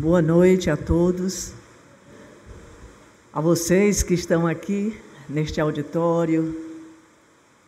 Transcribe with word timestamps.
Boa 0.00 0.22
noite 0.22 0.70
a 0.70 0.76
todos. 0.76 1.52
A 3.32 3.40
vocês 3.40 4.00
que 4.00 4.14
estão 4.14 4.46
aqui 4.46 4.96
neste 5.28 5.60
auditório 5.60 6.56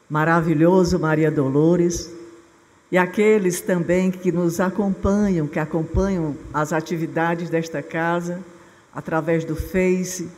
maravilhoso 0.09 0.97
Maria 0.97 1.29
Dolores 1.29 2.09
e 2.89 2.97
aqueles 2.97 3.61
também 3.61 4.13
que 4.13 4.31
nos 4.31 4.61
acompanham, 4.61 5.49
que 5.49 5.59
acompanham 5.59 6.37
as 6.55 6.73
atividades 6.73 7.51
desta 7.51 7.83
casa 7.83 8.39
através 8.95 9.45
do 9.45 9.57
Face, 9.57 10.31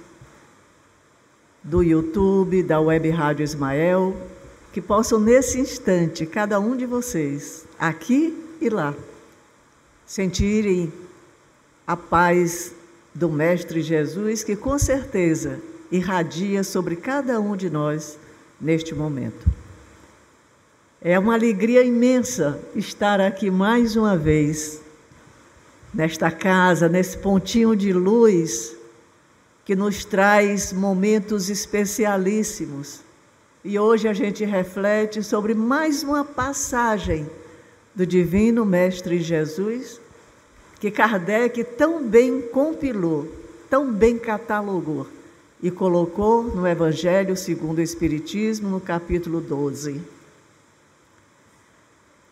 do 1.62 1.82
YouTube, 1.82 2.62
da 2.62 2.80
Web 2.80 3.11
Rádio 3.11 3.45
Ismael, 3.45 4.16
que 4.72 4.80
possam 4.80 5.20
nesse 5.20 5.61
instante, 5.61 6.24
cada 6.24 6.59
um 6.59 6.74
de 6.74 6.86
vocês, 6.86 7.66
aqui 7.79 8.34
e 8.62 8.70
lá, 8.70 8.95
sentirem 10.06 10.90
a 11.86 11.96
paz 11.96 12.75
do 13.14 13.29
Mestre 13.29 13.82
Jesus, 13.82 14.43
que 14.43 14.57
com 14.57 14.79
certeza 14.79 15.61
irradia 15.91 16.64
sobre 16.64 16.96
cada 16.96 17.41
um 17.41 17.57
de 17.57 17.68
nós 17.68 18.18
neste 18.61 18.95
momento. 18.95 19.46
É 21.00 21.18
uma 21.18 21.35
alegria 21.35 21.82
imensa 21.82 22.61
estar 22.75 23.21
aqui 23.21 23.50
mais 23.50 23.96
uma 23.96 24.17
vez, 24.17 24.81
nesta 25.93 26.31
casa, 26.31 26.89
nesse 26.89 27.18
pontinho 27.18 27.77
de 27.77 27.93
luz 27.93 28.77
que 29.64 29.77
nos 29.77 30.05
traz 30.05 30.72
momentos 30.72 31.50
especialíssimos. 31.50 33.00
E 33.64 33.78
hoje 33.78 34.08
a 34.08 34.12
gente 34.12 34.44
reflete 34.44 35.22
sobre 35.22 35.55
mais 35.55 36.03
uma 36.03 36.25
passagem 36.25 37.28
do 37.94 38.06
Divino 38.06 38.64
Mestre 38.64 39.20
Jesus 39.20 40.00
que 40.83 40.91
Kardec 40.91 41.62
tão 41.62 42.03
bem 42.03 42.42
compilou, 42.42 43.33
tão 43.70 43.92
bem 43.92 44.19
catalogou 44.19 45.06
e 45.62 45.70
colocou 45.70 46.42
no 46.42 46.66
Evangelho 46.66 47.36
segundo 47.36 47.78
o 47.78 47.83
Espiritismo, 47.83 48.69
no 48.69 48.80
capítulo 48.80 49.41
12. 49.41 50.02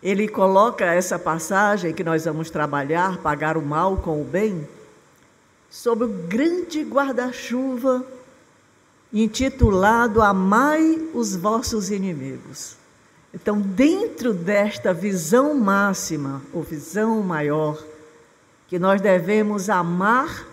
Ele 0.02 0.26
coloca 0.26 0.84
essa 0.84 1.16
passagem 1.16 1.94
que 1.94 2.02
nós 2.02 2.24
vamos 2.24 2.50
trabalhar, 2.50 3.18
pagar 3.18 3.56
o 3.56 3.62
mal 3.62 3.98
com 3.98 4.20
o 4.20 4.24
bem, 4.24 4.66
sob 5.70 6.02
o 6.02 6.08
grande 6.08 6.82
guarda-chuva 6.82 8.04
intitulado 9.12 10.20
Amai 10.20 11.08
os 11.14 11.36
vossos 11.36 11.88
inimigos. 11.88 12.74
Então, 13.32 13.60
dentro 13.60 14.34
desta 14.34 14.92
visão 14.92 15.54
máxima, 15.54 16.42
ou 16.52 16.64
visão 16.64 17.22
maior, 17.22 17.80
que 18.70 18.78
nós 18.78 19.00
devemos 19.00 19.68
amar 19.68 20.46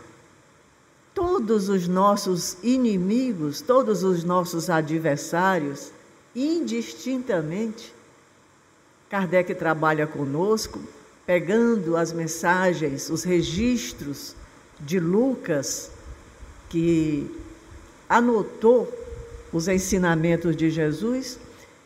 todos 1.13 1.69
os 1.69 1.87
nossos 1.87 2.57
inimigos, 2.63 3.61
todos 3.61 4.03
os 4.03 4.23
nossos 4.23 4.71
adversários, 4.71 5.91
indistintamente. 6.35 7.93
Kardec 9.07 9.53
trabalha 9.53 10.07
conosco, 10.07 10.79
pegando 11.27 11.95
as 11.95 12.11
mensagens, 12.11 13.07
os 13.11 13.23
registros 13.23 14.35
de 14.79 14.99
Lucas, 14.99 15.91
que 16.69 17.29
anotou 18.09 18.91
os 19.53 19.67
ensinamentos 19.67 20.55
de 20.55 20.71
Jesus. 20.71 21.37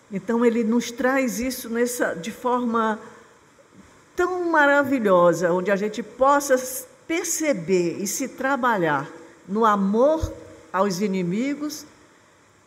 Então 0.10 0.46
ele 0.46 0.64
nos 0.64 0.92
traz 0.92 1.42
isso 1.42 1.70
nessa, 1.70 2.14
de 2.14 2.32
forma 2.32 2.98
tão 4.22 4.52
maravilhosa, 4.52 5.52
onde 5.52 5.72
a 5.72 5.76
gente 5.76 6.04
possa 6.04 6.56
perceber 7.08 7.98
e 8.00 8.06
se 8.06 8.28
trabalhar 8.28 9.10
no 9.48 9.66
amor 9.66 10.32
aos 10.72 11.02
inimigos, 11.02 11.88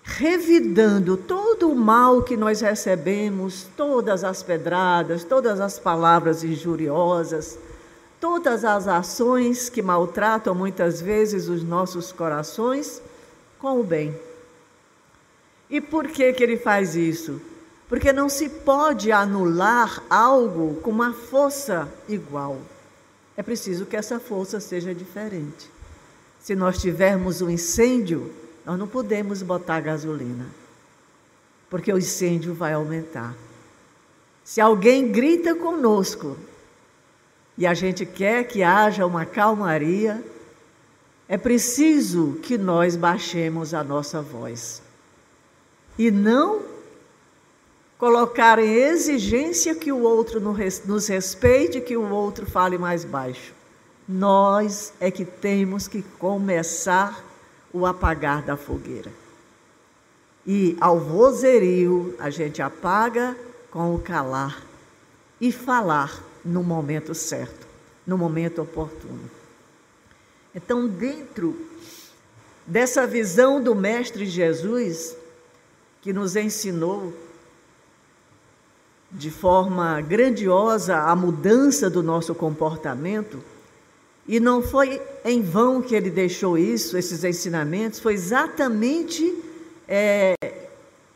revidando 0.03 1.17
todo 1.17 1.71
o 1.71 1.77
mal 1.77 2.23
que 2.23 2.37
nós 2.37 2.61
recebemos, 2.61 3.69
todas 3.77 4.25
as 4.25 4.43
pedradas, 4.43 5.23
todas 5.23 5.61
as 5.61 5.79
palavras 5.79 6.43
injuriosas, 6.43 7.56
todas 8.21 8.65
as 8.65 8.89
ações 8.89 9.69
que 9.69 9.81
maltratam 9.81 10.56
muitas 10.56 11.00
vezes 11.00 11.49
os 11.49 11.62
nossos 11.62 12.11
corações, 12.11 13.00
com 13.61 13.79
o 13.79 13.84
bem. 13.84 14.12
E 15.71 15.81
por 15.81 16.09
que, 16.09 16.33
que 16.33 16.43
ele 16.43 16.56
faz 16.56 16.97
isso? 16.97 17.41
Porque 17.94 18.12
não 18.12 18.28
se 18.28 18.49
pode 18.49 19.12
anular 19.12 20.03
algo 20.10 20.81
com 20.81 20.91
uma 20.91 21.12
força 21.12 21.88
igual. 22.09 22.59
É 23.37 23.43
preciso 23.43 23.87
que 23.87 23.97
essa 23.97 24.19
força 24.19 24.59
seja 24.59 24.93
diferente. 24.93 25.71
Se 26.41 26.56
nós 26.56 26.81
tivermos 26.81 27.41
um 27.41 27.49
incêndio, 27.49 28.32
nós 28.66 28.77
não 28.77 28.88
podemos 28.88 29.44
botar 29.44 29.78
gasolina, 29.78 30.44
porque 31.71 31.93
o 31.93 31.97
incêndio 31.97 32.53
vai 32.53 32.72
aumentar. 32.72 33.32
Se 34.43 34.61
alguém 34.61 35.12
grita 35.12 35.55
conosco 35.55 36.37
e 37.56 37.65
a 37.65 37.75
gente 37.75 38.05
quer 38.05 38.43
que 38.43 38.65
haja 38.65 39.06
uma 39.06 39.25
calmaria, 39.25 40.21
é 41.28 41.38
preciso 41.38 42.41
que 42.43 42.59
nós 42.59 42.97
baixemos 42.97 43.72
a 43.72 43.84
nossa 43.84 44.21
voz 44.21 44.82
e 45.97 46.11
não 46.11 46.74
colocar 47.99 48.59
em 48.59 48.71
exigência 48.71 49.75
que 49.75 49.93
o 49.93 50.03
outro 50.03 50.41
nos 50.41 51.06
respeite, 51.09 51.81
que 51.81 51.97
o 51.97 52.10
outro 52.10 52.47
fale 52.47 52.77
mais 52.77 53.05
baixo. 53.05 53.53
Nós 54.09 54.93
é 55.00 55.10
que 55.10 55.25
temos 55.25 55.88
que 55.88 56.03
começar 56.19 57.25
o 57.72 57.87
apagar 57.87 58.43
da 58.43 58.56
fogueira. 58.56 59.10
E 60.47 60.77
ao 60.81 61.00
vozerio, 61.00 62.15
a 62.19 62.28
gente 62.28 62.60
apaga 62.60 63.37
com 63.71 63.94
o 63.94 63.99
calar 63.99 64.62
e 65.41 65.50
falar 65.50 66.22
no 66.44 66.62
momento 66.62 67.15
certo, 67.15 67.66
no 68.06 68.19
momento 68.19 68.61
oportuno. 68.61 69.31
Então, 70.55 70.87
dentro 70.87 71.59
dessa 72.66 73.06
visão 73.06 73.62
do 73.62 73.75
Mestre 73.75 74.26
Jesus, 74.26 75.16
que 76.03 76.12
nos 76.12 76.37
ensinou 76.37 77.12
de 79.15 79.31
forma 79.31 80.01
grandiosa 80.01 80.97
a 80.97 81.15
mudança 81.15 81.89
do 81.89 82.03
nosso 82.03 82.35
comportamento. 82.35 83.39
E 84.27 84.41
não 84.41 84.61
foi 84.61 85.01
em 85.25 85.41
vão 85.41 85.81
que 85.81 85.95
ele 85.95 86.11
deixou 86.11 86.59
isso, 86.59 86.97
esses 86.97 87.23
ensinamentos, 87.23 88.01
foi 88.01 88.15
exatamente 88.15 89.35
é, 89.87 90.35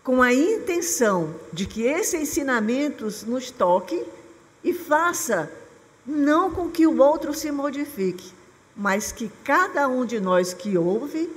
com 0.04 0.22
a 0.22 0.32
intenção 0.32 1.34
de 1.53 1.66
que 1.66 1.82
esses 1.82 2.20
ensinamentos 2.20 3.25
nos 3.25 3.50
toquem 3.50 4.04
e 4.62 4.72
faça 4.72 5.50
não 6.06 6.50
com 6.50 6.70
que 6.70 6.87
o 6.87 6.98
outro 6.98 7.34
se 7.34 7.50
modifique, 7.50 8.32
mas 8.76 9.10
que 9.10 9.31
cada 9.42 9.88
um 9.88 10.06
de 10.06 10.20
nós 10.20 10.54
que 10.54 10.78
ouve, 10.78 11.28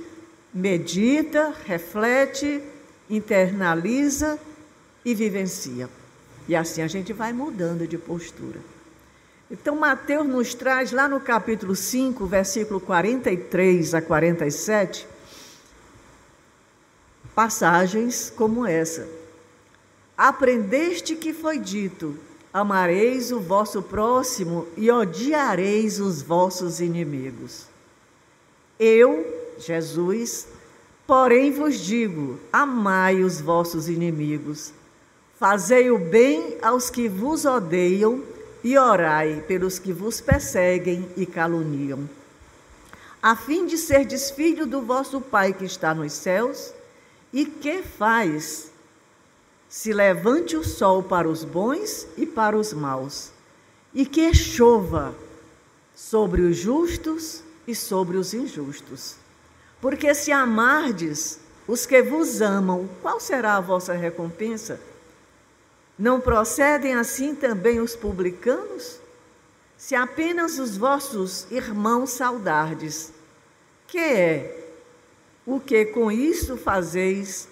medita, 0.54 1.52
reflete, 1.64 2.62
internaliza 3.10 4.38
e 5.04 5.14
vivencia. 5.14 5.88
E 6.48 6.56
assim 6.56 6.82
a 6.82 6.88
gente 6.88 7.12
vai 7.12 7.32
mudando 7.32 7.86
de 7.86 7.96
postura. 7.96 8.60
Então, 9.50 9.76
Mateus 9.76 10.26
nos 10.26 10.54
traz 10.54 10.92
lá 10.92 11.06
no 11.06 11.20
capítulo 11.20 11.76
5, 11.76 12.24
versículo 12.24 12.80
43 12.80 13.94
a 13.94 14.00
47, 14.00 15.06
passagens 17.34 18.32
como 18.34 18.64
essa. 18.64 19.06
Aprendeste 20.16 21.14
que 21.14 21.34
foi 21.34 21.58
dito: 21.58 22.16
amareis 22.50 23.30
o 23.30 23.40
vosso 23.40 23.82
próximo 23.82 24.66
e 24.74 24.90
odiareis 24.90 26.00
os 26.00 26.22
vossos 26.22 26.80
inimigos. 26.80 27.66
Eu, 28.80 29.54
Jesus, 29.58 30.48
porém 31.06 31.52
vos 31.52 31.78
digo: 31.78 32.40
amai 32.50 33.22
os 33.22 33.38
vossos 33.38 33.86
inimigos 33.86 34.72
Fazei 35.42 35.90
o 35.90 35.98
bem 35.98 36.56
aos 36.62 36.88
que 36.88 37.08
vos 37.08 37.44
odeiam 37.44 38.22
e 38.62 38.78
orai 38.78 39.42
pelos 39.48 39.76
que 39.76 39.92
vos 39.92 40.20
perseguem 40.20 41.10
e 41.16 41.26
caluniam, 41.26 42.08
a 43.20 43.34
fim 43.34 43.66
de 43.66 43.76
ser 43.76 44.06
filho 44.36 44.68
do 44.68 44.82
vosso 44.82 45.20
Pai 45.20 45.52
que 45.52 45.64
está 45.64 45.92
nos 45.92 46.12
céus, 46.12 46.72
e 47.32 47.44
que 47.44 47.82
faz? 47.82 48.70
Se 49.68 49.92
levante 49.92 50.56
o 50.56 50.62
sol 50.62 51.02
para 51.02 51.28
os 51.28 51.42
bons 51.42 52.06
e 52.16 52.24
para 52.24 52.56
os 52.56 52.72
maus, 52.72 53.32
e 53.92 54.06
que 54.06 54.32
chova 54.32 55.12
sobre 55.92 56.42
os 56.42 56.56
justos 56.56 57.42
e 57.66 57.74
sobre 57.74 58.16
os 58.16 58.32
injustos. 58.32 59.16
Porque 59.80 60.14
se 60.14 60.30
amardes 60.30 61.40
os 61.66 61.84
que 61.84 62.00
vos 62.00 62.40
amam, 62.40 62.88
qual 63.02 63.18
será 63.18 63.56
a 63.56 63.60
vossa 63.60 63.92
recompensa? 63.92 64.78
Não 65.98 66.20
procedem 66.20 66.94
assim 66.94 67.34
também 67.34 67.80
os 67.80 67.94
publicanos? 67.94 69.02
se 69.82 69.96
apenas 69.96 70.60
os 70.60 70.76
vossos 70.76 71.50
irmãos 71.50 72.10
saudardes, 72.10 73.12
que 73.88 73.98
é 73.98 74.68
o 75.44 75.58
que 75.58 75.86
com 75.86 76.08
isso 76.08 76.56
fazeis 76.56 77.48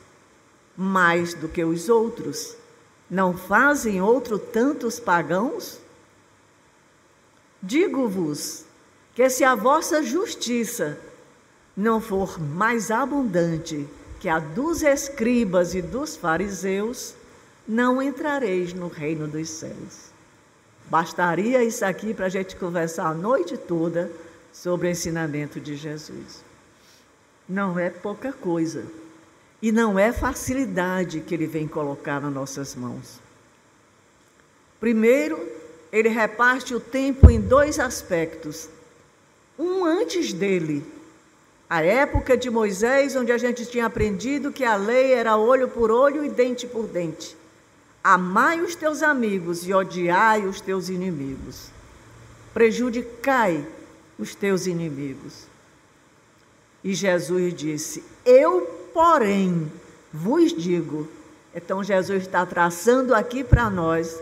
mais 0.76 1.34
do 1.34 1.48
que 1.48 1.64
os 1.64 1.88
outros? 1.88 2.56
Não 3.10 3.36
fazem 3.36 4.00
outro 4.00 4.38
tantos 4.38 5.00
pagãos? 5.00 5.80
Digo-vos 7.60 8.64
que 9.12 9.28
se 9.28 9.42
a 9.42 9.56
vossa 9.56 10.00
justiça 10.00 11.00
não 11.76 12.00
for 12.00 12.40
mais 12.40 12.92
abundante 12.92 13.88
que 14.20 14.28
a 14.28 14.38
dos 14.38 14.84
escribas 14.84 15.74
e 15.74 15.82
dos 15.82 16.14
fariseus, 16.14 17.12
não 17.70 18.02
entrareis 18.02 18.74
no 18.74 18.88
reino 18.88 19.28
dos 19.28 19.48
céus. 19.48 20.10
Bastaria 20.86 21.62
isso 21.62 21.84
aqui 21.84 22.12
para 22.12 22.26
a 22.26 22.28
gente 22.28 22.56
conversar 22.56 23.06
a 23.06 23.14
noite 23.14 23.56
toda 23.56 24.10
sobre 24.52 24.88
o 24.88 24.90
ensinamento 24.90 25.60
de 25.60 25.76
Jesus. 25.76 26.42
Não 27.48 27.78
é 27.78 27.88
pouca 27.88 28.32
coisa. 28.32 28.84
E 29.62 29.70
não 29.70 29.96
é 29.96 30.10
facilidade 30.10 31.20
que 31.20 31.32
ele 31.32 31.46
vem 31.46 31.68
colocar 31.68 32.20
nas 32.20 32.32
nossas 32.32 32.74
mãos. 32.74 33.20
Primeiro, 34.80 35.38
ele 35.92 36.08
reparte 36.08 36.74
o 36.74 36.80
tempo 36.80 37.30
em 37.30 37.40
dois 37.40 37.78
aspectos. 37.78 38.68
Um 39.56 39.84
antes 39.84 40.32
dele, 40.32 40.84
a 41.68 41.84
época 41.84 42.36
de 42.36 42.50
Moisés, 42.50 43.14
onde 43.14 43.30
a 43.30 43.38
gente 43.38 43.64
tinha 43.64 43.86
aprendido 43.86 44.50
que 44.50 44.64
a 44.64 44.74
lei 44.74 45.12
era 45.12 45.36
olho 45.36 45.68
por 45.68 45.92
olho 45.92 46.24
e 46.24 46.28
dente 46.28 46.66
por 46.66 46.88
dente. 46.88 47.38
Amai 48.02 48.60
os 48.60 48.74
teus 48.74 49.02
amigos 49.02 49.66
e 49.66 49.74
odiai 49.74 50.46
os 50.46 50.60
teus 50.60 50.88
inimigos. 50.88 51.70
Prejudicai 52.54 53.66
os 54.18 54.34
teus 54.34 54.66
inimigos. 54.66 55.46
E 56.82 56.94
Jesus 56.94 57.54
disse: 57.54 58.02
Eu, 58.24 58.62
porém, 58.92 59.70
vos 60.12 60.52
digo. 60.52 61.08
Então, 61.54 61.82
Jesus 61.82 62.22
está 62.22 62.46
traçando 62.46 63.14
aqui 63.14 63.42
para 63.42 63.68
nós 63.68 64.20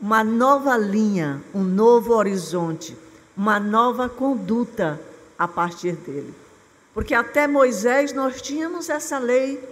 uma 0.00 0.22
nova 0.22 0.76
linha, 0.76 1.42
um 1.54 1.62
novo 1.62 2.12
horizonte, 2.12 2.96
uma 3.36 3.58
nova 3.58 4.08
conduta 4.08 5.00
a 5.38 5.48
partir 5.48 5.92
dele. 5.96 6.34
Porque 6.94 7.14
até 7.14 7.46
Moisés 7.46 8.12
nós 8.12 8.40
tínhamos 8.40 8.88
essa 8.88 9.18
lei 9.18 9.62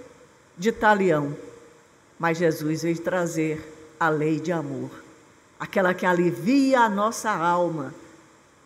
de 0.56 0.72
talião. 0.72 1.36
Mas 2.18 2.38
Jesus 2.38 2.82
veio 2.82 2.98
trazer 2.98 3.74
a 3.98 4.08
lei 4.08 4.38
de 4.38 4.52
amor, 4.52 4.90
aquela 5.58 5.94
que 5.94 6.06
alivia 6.06 6.80
a 6.80 6.88
nossa 6.88 7.30
alma. 7.30 7.94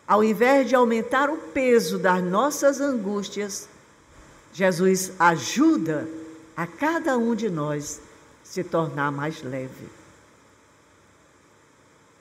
Ao 0.07 0.25
invés 0.25 0.69
de 0.69 0.75
aumentar 0.75 1.31
o 1.31 1.37
peso 1.37 1.99
das 1.99 2.23
nossas 2.23 2.81
angústias, 2.81 3.69
Jesus 4.53 5.13
ajuda 5.19 6.09
a 6.57 6.67
cada 6.67 7.17
um 7.17 7.35
de 7.35 7.49
nós 7.49 8.01
se 8.43 8.65
tornar 8.65 9.13
mais 9.13 9.43
leve. 9.43 9.89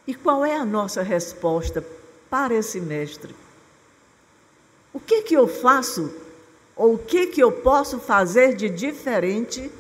E 0.06 0.14
qual 0.14 0.46
é 0.46 0.56
a 0.56 0.66
nossa 0.66 1.02
resposta 1.02 1.84
para 2.30 2.54
esse 2.54 2.80
mestre? 2.80 3.36
O 4.94 5.00
que 5.00 5.22
que 5.22 5.36
eu 5.36 5.48
faço 5.48 6.14
ou 6.76 6.94
o 6.94 6.98
que 6.98 7.28
que 7.28 7.42
eu 7.42 7.52
posso 7.52 8.00
fazer 8.00 8.56
de 8.56 8.70
diferente 8.70 9.72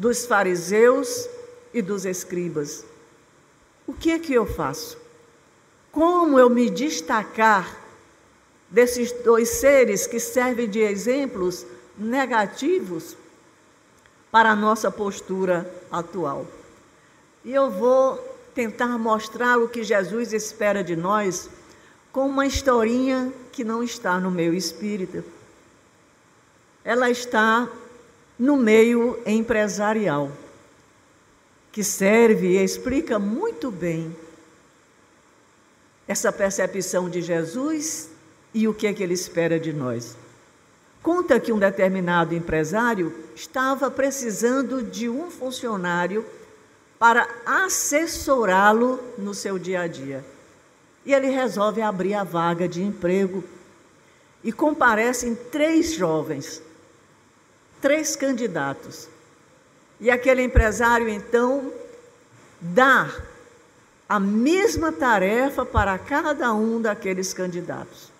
dos 0.00 0.24
fariseus 0.24 1.28
e 1.74 1.82
dos 1.82 2.06
escribas. 2.06 2.86
O 3.86 3.92
que 3.92 4.10
é 4.10 4.18
que 4.18 4.32
eu 4.32 4.46
faço? 4.46 4.96
Como 5.92 6.38
eu 6.38 6.48
me 6.48 6.70
destacar 6.70 7.78
desses 8.70 9.12
dois 9.12 9.50
seres 9.50 10.06
que 10.06 10.18
servem 10.18 10.70
de 10.70 10.78
exemplos 10.78 11.66
negativos 11.98 13.14
para 14.32 14.52
a 14.52 14.56
nossa 14.56 14.90
postura 14.90 15.70
atual? 15.92 16.46
E 17.44 17.52
eu 17.52 17.70
vou 17.70 18.16
tentar 18.54 18.96
mostrar 18.96 19.58
o 19.58 19.68
que 19.68 19.84
Jesus 19.84 20.32
espera 20.32 20.82
de 20.82 20.96
nós 20.96 21.50
com 22.10 22.26
uma 22.26 22.46
historinha 22.46 23.30
que 23.52 23.62
não 23.62 23.82
está 23.82 24.18
no 24.18 24.30
meu 24.30 24.54
espírito. 24.54 25.22
Ela 26.82 27.10
está 27.10 27.68
no 28.40 28.56
meio 28.56 29.20
empresarial, 29.26 30.32
que 31.70 31.84
serve 31.84 32.48
e 32.48 32.64
explica 32.64 33.18
muito 33.18 33.70
bem 33.70 34.16
essa 36.08 36.32
percepção 36.32 37.10
de 37.10 37.20
Jesus 37.20 38.08
e 38.54 38.66
o 38.66 38.72
que 38.72 38.86
é 38.86 38.94
que 38.94 39.02
ele 39.02 39.12
espera 39.12 39.60
de 39.60 39.74
nós. 39.74 40.16
Conta 41.02 41.38
que 41.38 41.52
um 41.52 41.58
determinado 41.58 42.34
empresário 42.34 43.14
estava 43.36 43.90
precisando 43.90 44.82
de 44.82 45.06
um 45.06 45.30
funcionário 45.30 46.24
para 46.98 47.28
assessorá-lo 47.44 48.98
no 49.18 49.34
seu 49.34 49.58
dia 49.58 49.82
a 49.82 49.86
dia. 49.86 50.24
E 51.04 51.12
ele 51.12 51.28
resolve 51.28 51.82
abrir 51.82 52.14
a 52.14 52.24
vaga 52.24 52.66
de 52.66 52.82
emprego 52.82 53.44
e 54.42 54.50
comparecem 54.50 55.34
três 55.34 55.92
jovens 55.92 56.62
três 57.80 58.16
candidatos. 58.16 59.08
E 59.98 60.10
aquele 60.10 60.42
empresário, 60.42 61.08
então, 61.08 61.72
dá 62.60 63.10
a 64.08 64.18
mesma 64.18 64.90
tarefa 64.90 65.64
para 65.64 65.98
cada 65.98 66.52
um 66.54 66.80
daqueles 66.80 67.32
candidatos. 67.32 68.10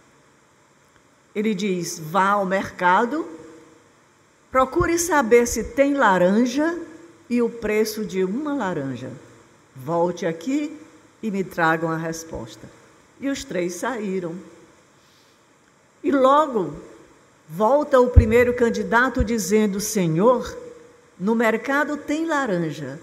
Ele 1.34 1.54
diz: 1.54 1.98
vá 1.98 2.30
ao 2.30 2.46
mercado, 2.46 3.26
procure 4.50 4.98
saber 4.98 5.46
se 5.46 5.64
tem 5.64 5.94
laranja 5.94 6.78
e 7.28 7.40
o 7.40 7.48
preço 7.48 8.04
de 8.04 8.24
uma 8.24 8.54
laranja. 8.54 9.10
Volte 9.74 10.26
aqui 10.26 10.78
e 11.22 11.30
me 11.30 11.44
tragam 11.44 11.90
a 11.90 11.96
resposta. 11.96 12.68
E 13.20 13.28
os 13.28 13.44
três 13.44 13.74
saíram. 13.74 14.34
E 16.02 16.10
logo 16.10 16.74
Volta 17.52 17.98
o 17.98 18.08
primeiro 18.08 18.54
candidato 18.54 19.24
dizendo: 19.24 19.80
Senhor, 19.80 20.56
no 21.18 21.34
mercado 21.34 21.96
tem 21.96 22.24
laranja 22.24 23.00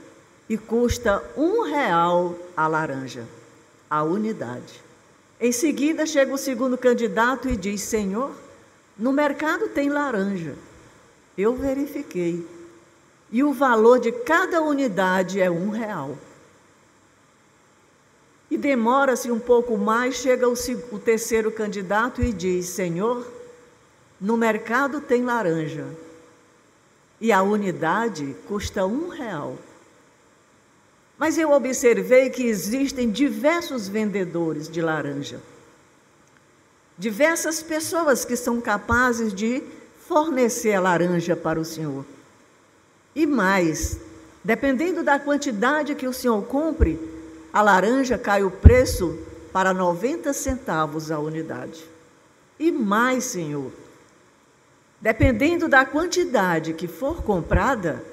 e 0.47 0.57
custa 0.57 1.21
um 1.35 1.63
real 1.63 2.33
a 2.55 2.65
laranja, 2.65 3.25
a 3.89 4.03
unidade. 4.03 4.81
Em 5.37 5.51
seguida 5.51 6.05
chega 6.05 6.33
o 6.33 6.37
segundo 6.37 6.77
candidato 6.77 7.49
e 7.49 7.57
diz: 7.57 7.81
Senhor, 7.81 8.31
no 8.97 9.11
mercado 9.11 9.67
tem 9.67 9.89
laranja. 9.89 10.55
Eu 11.37 11.53
verifiquei. 11.53 12.47
E 13.29 13.43
o 13.43 13.51
valor 13.51 13.99
de 13.99 14.13
cada 14.13 14.61
unidade 14.61 15.41
é 15.41 15.51
um 15.51 15.71
real. 15.71 16.17
E 18.49 18.57
demora-se 18.57 19.29
um 19.29 19.41
pouco 19.41 19.77
mais, 19.77 20.15
chega 20.15 20.47
o, 20.47 20.99
terceiro 20.99 21.51
candidato 21.51 22.21
e 22.21 22.31
diz: 22.31 22.67
Senhor, 22.67 23.35
no 24.19 24.35
mercado 24.35 24.99
tem 24.99 25.23
laranja 25.23 25.85
e 27.19 27.31
a 27.31 27.41
unidade 27.41 28.35
custa 28.47 28.85
um 28.85 29.09
real. 29.09 29.57
Mas 31.17 31.37
eu 31.37 31.51
observei 31.51 32.29
que 32.29 32.43
existem 32.43 33.09
diversos 33.09 33.87
vendedores 33.87 34.69
de 34.69 34.81
laranja, 34.81 35.39
diversas 36.97 37.61
pessoas 37.63 38.23
que 38.23 38.35
são 38.35 38.61
capazes 38.61 39.33
de 39.33 39.63
fornecer 40.07 40.73
a 40.73 40.79
laranja 40.79 41.35
para 41.35 41.59
o 41.59 41.65
senhor. 41.65 42.05
E 43.15 43.25
mais, 43.25 43.99
dependendo 44.43 45.03
da 45.03 45.19
quantidade 45.19 45.95
que 45.95 46.07
o 46.07 46.13
senhor 46.13 46.43
compre, 46.43 46.99
a 47.51 47.61
laranja 47.61 48.17
cai 48.17 48.43
o 48.43 48.51
preço 48.51 49.17
para 49.51 49.73
90 49.73 50.31
centavos 50.33 51.09
a 51.09 51.17
unidade. 51.17 51.83
E 52.59 52.71
mais, 52.71 53.23
senhor, 53.23 53.71
Dependendo 54.99 55.67
da 55.67 55.85
quantidade 55.85 56.73
que 56.73 56.87
for 56.87 57.21
comprada, 57.21 58.03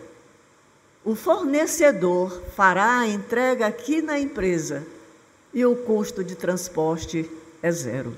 o 1.05 1.15
fornecedor 1.15 2.43
fará 2.55 3.01
a 3.01 3.07
entrega 3.07 3.67
aqui 3.67 4.03
na 4.03 4.19
empresa 4.19 4.87
e 5.53 5.65
o 5.65 5.77
custo 5.77 6.23
de 6.23 6.35
transporte 6.35 7.31
é 7.63 7.71
zero. 7.71 8.15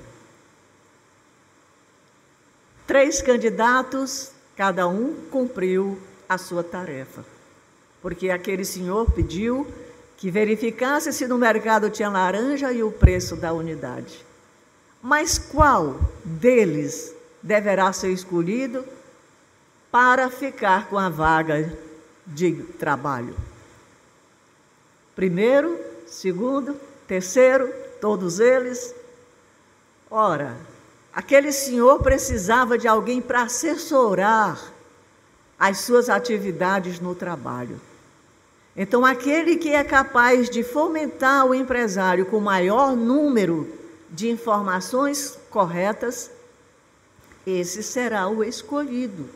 Três 2.85 3.21
candidatos, 3.21 4.31
cada 4.55 4.87
um 4.87 5.13
cumpriu 5.29 5.99
a 6.27 6.37
sua 6.37 6.63
tarefa, 6.63 7.25
porque 8.01 8.29
aquele 8.29 8.65
senhor 8.65 9.11
pediu 9.11 9.67
que 10.17 10.31
verificasse 10.31 11.13
se 11.13 11.27
no 11.27 11.37
mercado 11.37 11.89
tinha 11.89 12.09
laranja 12.09 12.71
e 12.71 12.81
o 12.83 12.91
preço 12.91 13.35
da 13.35 13.53
unidade. 13.53 14.25
Mas 15.01 15.37
qual 15.37 15.99
deles 16.23 17.13
deverá 17.41 17.91
ser 17.93 18.11
escolhido 18.11 18.83
para 19.91 20.29
ficar 20.29 20.87
com 20.87 20.97
a 20.97 21.09
vaga 21.09 21.77
de 22.25 22.53
trabalho. 22.79 23.35
Primeiro, 25.15 25.79
segundo, 26.05 26.75
terceiro 27.07 27.73
todos 27.99 28.39
eles? 28.39 28.93
Ora, 30.09 30.55
aquele 31.13 31.51
senhor 31.51 32.01
precisava 32.01 32.77
de 32.77 32.87
alguém 32.87 33.21
para 33.21 33.43
assessorar 33.43 34.59
as 35.59 35.79
suas 35.79 36.09
atividades 36.09 36.99
no 36.99 37.15
trabalho. 37.15 37.81
Então, 38.75 39.03
aquele 39.03 39.55
que 39.55 39.69
é 39.69 39.83
capaz 39.83 40.49
de 40.49 40.63
fomentar 40.63 41.45
o 41.45 41.55
empresário 41.55 42.27
com 42.27 42.39
maior 42.39 42.95
número 42.95 43.67
de 44.09 44.29
informações 44.29 45.37
corretas, 45.49 46.29
esse 47.49 47.81
será 47.81 48.27
o 48.27 48.43
escolhido. 48.43 49.29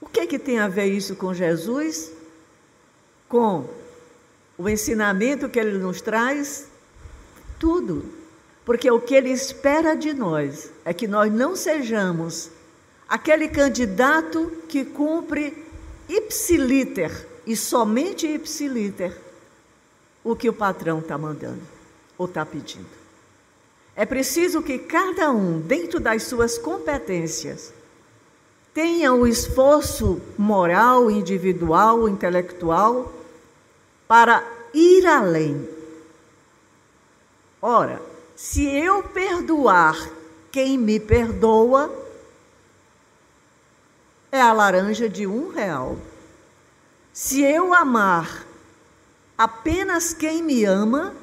O 0.00 0.06
que, 0.06 0.20
é 0.20 0.26
que 0.26 0.38
tem 0.38 0.58
a 0.58 0.68
ver 0.68 0.86
isso 0.86 1.14
com 1.16 1.34
Jesus? 1.34 2.10
Com 3.28 3.68
o 4.56 4.68
ensinamento 4.70 5.50
que 5.50 5.60
ele 5.60 5.76
nos 5.76 6.00
traz? 6.00 6.66
Tudo. 7.58 8.04
Porque 8.64 8.90
o 8.90 9.00
que 9.00 9.14
ele 9.14 9.30
espera 9.30 9.94
de 9.94 10.14
nós 10.14 10.70
é 10.82 10.94
que 10.94 11.06
nós 11.06 11.30
não 11.30 11.54
sejamos 11.54 12.50
aquele 13.06 13.48
candidato 13.48 14.50
que 14.66 14.82
cumpre 14.82 15.62
ipsiliter 16.08 17.28
e 17.46 17.54
somente 17.54 18.26
ipsiliter 18.26 19.14
o 20.24 20.34
que 20.34 20.48
o 20.48 20.54
patrão 20.54 21.00
está 21.00 21.18
mandando 21.18 21.62
ou 22.16 22.26
está 22.26 22.46
pedindo. 22.46 23.01
É 23.94 24.06
preciso 24.06 24.62
que 24.62 24.78
cada 24.78 25.30
um, 25.30 25.60
dentro 25.60 26.00
das 26.00 26.22
suas 26.22 26.56
competências, 26.56 27.72
tenha 28.72 29.12
o 29.12 29.26
esforço 29.26 30.20
moral, 30.38 31.10
individual, 31.10 32.08
intelectual 32.08 33.12
para 34.08 34.42
ir 34.72 35.06
além. 35.06 35.68
Ora, 37.60 38.00
se 38.34 38.66
eu 38.66 39.02
perdoar 39.02 40.10
quem 40.50 40.78
me 40.78 40.98
perdoa, 40.98 41.92
é 44.30 44.40
a 44.40 44.52
laranja 44.52 45.08
de 45.08 45.26
um 45.26 45.50
real. 45.50 45.98
Se 47.12 47.42
eu 47.42 47.74
amar 47.74 48.46
apenas 49.36 50.14
quem 50.14 50.42
me 50.42 50.64
ama, 50.64 51.14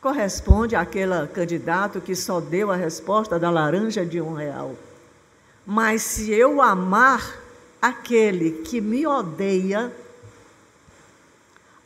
corresponde 0.00 0.76
àquele 0.76 1.26
candidato 1.28 2.00
que 2.00 2.14
só 2.14 2.40
deu 2.40 2.70
a 2.70 2.76
resposta 2.76 3.38
da 3.38 3.50
laranja 3.50 4.04
de 4.04 4.20
um 4.20 4.34
real. 4.34 4.74
Mas 5.66 6.02
se 6.02 6.32
eu 6.32 6.62
amar 6.62 7.40
aquele 7.80 8.62
que 8.62 8.80
me 8.80 9.06
odeia, 9.06 9.92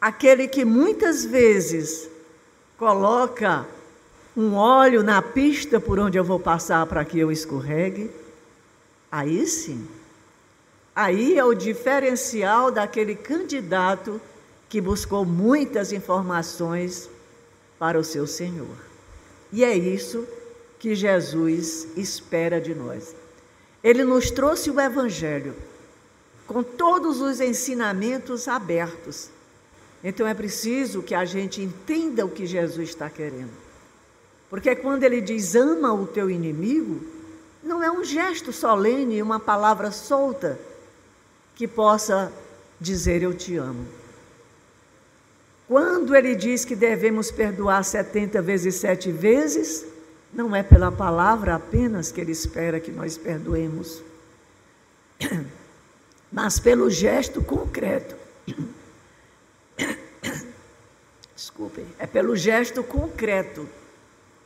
aquele 0.01 0.47
que 0.47 0.65
muitas 0.65 1.25
vezes 1.25 2.09
coloca 2.79 3.67
um 4.37 4.55
óleo 4.55 5.03
na 5.03 5.21
pista 5.21 5.81
por 5.81 5.99
onde 5.99 6.19
eu 6.19 6.25
vou 6.25 6.39
passar 6.39 6.87
para 6.87 7.05
que 7.05 7.19
eu 7.19 7.31
escorregue, 7.31 8.11
aí 9.11 9.47
sim 9.47 9.87
Aí 10.95 11.39
é 11.39 11.45
o 11.45 11.55
diferencial 11.55 12.71
daquele 12.71 13.15
candidato 13.15 14.21
que 14.69 14.79
buscou 14.81 15.25
muitas 15.25 15.91
informações 15.91 17.09
para 17.83 17.99
o 17.99 18.05
seu 18.05 18.29
Senhor. 18.29 18.77
E 19.53 19.65
é 19.65 19.77
isso 19.77 20.25
que 20.79 20.95
Jesus 20.95 21.89
espera 21.97 22.61
de 22.61 22.77
nós. 22.77 23.13
Ele 23.83 24.05
nos 24.05 24.31
trouxe 24.31 24.71
o 24.71 24.81
Evangelho 24.81 25.53
com 26.47 26.63
todos 26.63 27.21
os 27.21 27.41
ensinamentos 27.41 28.47
abertos. 28.47 29.31
Então 30.05 30.29
é 30.29 30.33
preciso 30.33 31.03
que 31.03 31.13
a 31.13 31.25
gente 31.25 31.61
entenda 31.61 32.25
o 32.25 32.31
que 32.31 32.47
Jesus 32.47 32.91
está 32.91 33.11
querendo. 33.11 33.51
Porque 34.49 34.77
quando 34.77 35.03
ele 35.03 35.21
diz 35.21 35.57
ama 35.57 35.93
o 35.93 36.07
teu 36.07 36.31
inimigo, 36.31 37.05
não 37.65 37.83
é 37.83 37.91
um 37.91 38.05
gesto 38.05 38.53
solene, 38.53 39.21
uma 39.21 39.41
palavra 39.41 39.91
solta 39.91 40.57
que 41.57 41.67
possa 41.67 42.33
dizer 42.81 43.25
eu 43.25 43.35
te 43.35 43.57
amo. 43.57 44.02
Quando 45.73 46.15
ele 46.15 46.37
diz 46.37 46.67
que 46.67 46.77
devemos 46.77 47.31
perdoar 47.31 47.83
70 47.83 48.43
vezes 48.43 48.75
sete 48.75 49.11
vezes, 49.11 49.87
não 50.31 50.55
é 50.55 50.63
pela 50.63 50.93
palavra 50.93 51.55
apenas 51.55 52.13
que 52.13 52.21
ele 52.21 52.33
espera 52.33 52.79
que 52.79 52.91
nós 52.91 53.17
perdoemos, 53.17 54.03
mas 56.31 56.59
pelo 56.61 56.91
gesto 56.91 57.43
concreto. 57.43 58.15
Desculpem, 61.35 61.87
é 61.99 62.07
pelo 62.07 62.37
gesto 62.37 62.85
concreto, 62.85 63.67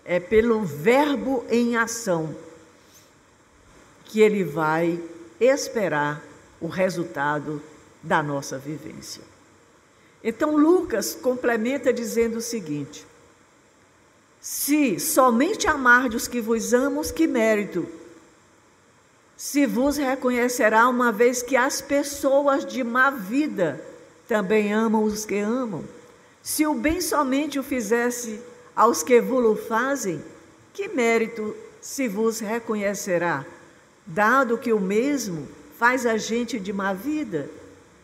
é 0.05 0.21
pelo 0.21 0.63
verbo 0.63 1.45
em 1.51 1.77
ação 1.77 2.37
que 4.05 4.21
ele 4.21 4.45
vai 4.45 5.03
esperar 5.41 6.23
o 6.61 6.69
resultado 6.69 7.61
da 8.01 8.23
nossa 8.23 8.57
vivência. 8.57 9.35
Então, 10.29 10.57
Lucas 10.57 11.15
complementa 11.15 11.93
dizendo 11.93 12.39
o 12.39 12.43
seguinte: 12.43 13.07
Se 14.41 14.99
somente 14.99 15.69
amardes 15.69 16.23
os 16.23 16.29
que 16.29 16.41
vos 16.41 16.75
amam, 16.75 17.05
que 17.05 17.29
mérito? 17.29 17.87
Se 19.37 19.67
vos 19.67 19.97
reconhecerá, 19.97 20.89
uma 20.89 21.13
vez 21.13 21.45
que 21.45 21.55
as 21.55 21.81
pessoas 21.81 22.67
de 22.67 22.83
má 22.83 23.09
vida 23.09 23.81
também 24.27 24.73
amam 24.73 25.05
os 25.05 25.25
que 25.25 25.39
amam. 25.39 25.85
Se 26.43 26.67
o 26.67 26.75
bem 26.75 27.01
somente 27.01 27.61
o 27.61 27.63
fizesse 27.63 28.41
aos 28.75 29.05
que 29.05 29.21
vulo 29.21 29.55
fazem, 29.55 30.21
que 30.75 30.89
mérito 30.89 31.55
se 31.81 32.09
vos 32.09 32.41
reconhecerá, 32.41 33.47
dado 34.05 34.59
que 34.59 34.73
o 34.73 34.81
mesmo 34.81 35.47
faz 35.79 36.05
a 36.05 36.17
gente 36.17 36.59
de 36.59 36.73
má 36.73 36.93
vida? 36.93 37.49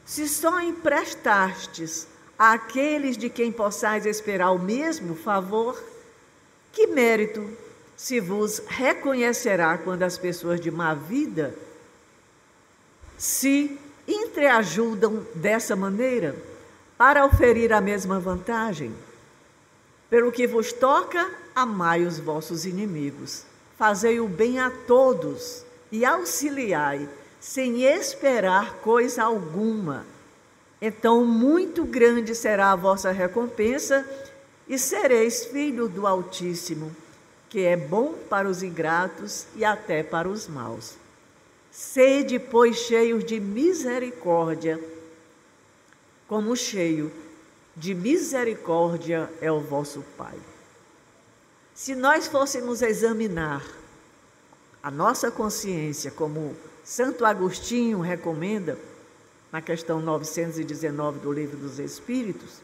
Se 0.05 0.29
só 0.29 0.61
emprestastes 0.61 2.12
àqueles 2.39 3.17
de 3.17 3.29
quem 3.29 3.53
possais 3.53 4.07
esperar 4.07 4.51
o 4.51 4.59
mesmo 4.59 5.15
favor, 5.15 5.83
que 6.73 6.87
mérito 6.87 7.49
se 7.97 8.19
vos 8.19 8.63
reconhecerá 8.67 9.79
quando 9.79 10.03
as 10.03 10.19
pessoas 10.19 10.61
de 10.61 10.71
má 10.71 10.95
vida 10.95 11.55
se 13.17 13.79
entreajudam 14.09 15.25
dessa 15.35 15.77
maneira 15.77 16.35
para 16.99 17.25
oferir 17.25 17.73
a 17.73 17.81
mesma 17.81 18.19
vantagem? 18.19 18.93
Pelo 20.11 20.33
que 20.33 20.47
vos 20.47 20.73
toca, 20.73 21.31
amai 21.55 22.05
os 22.05 22.19
vossos 22.19 22.65
inimigos, 22.67 23.45
fazei 23.79 24.21
o 24.21 24.29
bem 24.29 24.59
a 24.59 24.71
todos 24.71 25.65
e 25.91 26.05
auxiliai 26.05 27.09
sem 27.41 27.83
esperar 27.83 28.75
coisa 28.77 29.25
alguma. 29.25 30.07
Então, 30.85 31.25
muito 31.25 31.85
grande 31.85 32.35
será 32.35 32.73
a 32.73 32.77
vossa 32.77 33.13
recompensa, 33.13 34.05
e 34.67 34.77
sereis 34.77 35.45
filho 35.45 35.89
do 35.89 36.09
Altíssimo, 36.09 36.91
que 37.49 37.61
é 37.61 37.77
bom 37.77 38.15
para 38.29 38.49
os 38.49 38.65
ingratos 38.65 39.47
e 39.55 39.65
até 39.65 40.03
para 40.03 40.29
os 40.29 40.49
maus. 40.49 40.95
Sede, 41.71 42.41
pois, 42.41 42.79
cheios 42.79 43.25
de 43.25 43.39
misericórdia, 43.39 44.83
como 46.27 46.57
cheio 46.57 47.13
de 47.77 47.95
misericórdia 47.95 49.31
é 49.41 49.53
o 49.53 49.61
vosso 49.61 50.05
Pai. 50.17 50.37
Se 51.73 51.95
nós 51.95 52.27
fôssemos 52.27 52.83
examinar 52.83 53.65
a 54.83 54.91
nossa 54.91 55.31
consciência 55.31 56.11
como 56.11 56.57
Santo 56.83 57.25
Agostinho 57.25 58.01
recomenda, 58.01 58.77
na 59.53 59.61
questão 59.61 60.01
919 60.01 61.21
do 61.21 61.31
Livro 61.31 61.59
dos 61.59 61.79
Espíritos, 61.79 62.63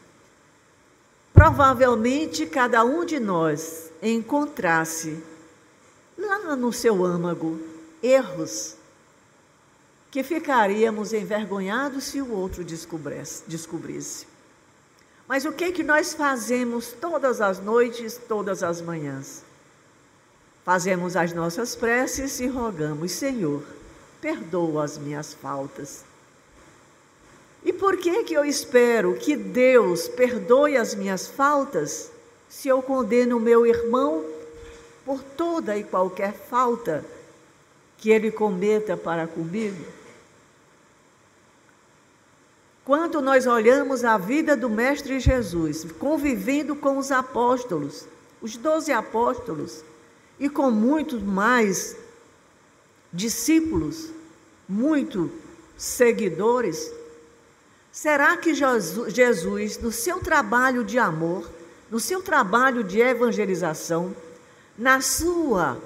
provavelmente 1.31 2.47
cada 2.47 2.83
um 2.83 3.05
de 3.05 3.19
nós 3.19 3.91
encontrasse 4.01 5.23
lá 6.17 6.55
no 6.55 6.73
seu 6.73 7.05
âmago 7.05 7.59
erros 8.01 8.75
que 10.09 10.23
ficaríamos 10.23 11.13
envergonhados 11.13 12.05
se 12.05 12.19
o 12.19 12.31
outro 12.31 12.63
descobrisse. 12.63 14.27
Mas 15.27 15.45
o 15.45 15.51
que 15.51 15.71
que 15.71 15.83
nós 15.83 16.15
fazemos 16.15 16.91
todas 16.91 17.39
as 17.39 17.59
noites, 17.59 18.19
todas 18.27 18.63
as 18.63 18.81
manhãs? 18.81 19.43
Fazemos 20.65 21.15
as 21.15 21.31
nossas 21.33 21.75
preces 21.75 22.39
e 22.39 22.47
rogamos, 22.47 23.11
Senhor, 23.11 23.63
perdoa 24.19 24.83
as 24.83 24.97
minhas 24.97 25.35
faltas. 25.35 26.08
E 27.63 27.73
por 27.73 27.97
que 27.97 28.23
que 28.23 28.33
eu 28.33 28.45
espero 28.45 29.15
que 29.15 29.35
Deus 29.35 30.07
perdoe 30.07 30.77
as 30.77 30.95
minhas 30.95 31.27
faltas 31.27 32.11
se 32.47 32.67
eu 32.67 32.81
condeno 32.81 33.37
o 33.37 33.41
meu 33.41 33.65
irmão 33.65 34.25
por 35.05 35.21
toda 35.21 35.77
e 35.77 35.83
qualquer 35.83 36.33
falta 36.33 37.05
que 37.97 38.09
ele 38.09 38.31
cometa 38.31 38.95
para 38.95 39.27
comigo? 39.27 39.99
quando 42.89 43.21
nós 43.21 43.45
olhamos 43.45 44.03
a 44.03 44.17
vida 44.17 44.57
do 44.57 44.67
Mestre 44.67 45.19
Jesus, 45.19 45.85
convivendo 45.99 46.75
com 46.75 46.97
os 46.97 47.11
apóstolos, 47.11 48.07
os 48.41 48.57
doze 48.57 48.91
apóstolos, 48.91 49.83
e 50.39 50.49
com 50.49 50.71
muitos 50.71 51.21
mais 51.21 51.95
discípulos, 53.13 54.09
muito 54.67 55.29
seguidores, 55.77 56.91
será 58.01 58.37
que 58.37 58.53
Jesus, 58.53 59.77
no 59.77 59.91
seu 59.91 60.21
trabalho 60.21 60.85
de 60.85 60.97
amor, 60.97 61.49
no 61.91 61.99
seu 61.99 62.21
trabalho 62.21 62.81
de 62.81 63.01
evangelização, 63.01 64.15
na 64.77 65.01
sua 65.01 65.77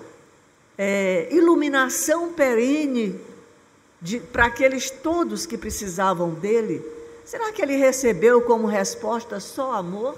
é, 0.77 1.27
iluminação 1.31 2.31
perene 2.31 3.19
para 4.31 4.45
aqueles 4.45 4.91
todos 4.91 5.47
que 5.47 5.57
precisavam 5.57 6.35
dele, 6.35 6.85
será 7.25 7.51
que 7.51 7.63
ele 7.63 7.77
recebeu 7.77 8.43
como 8.43 8.67
resposta 8.67 9.39
só 9.39 9.73
amor? 9.73 10.15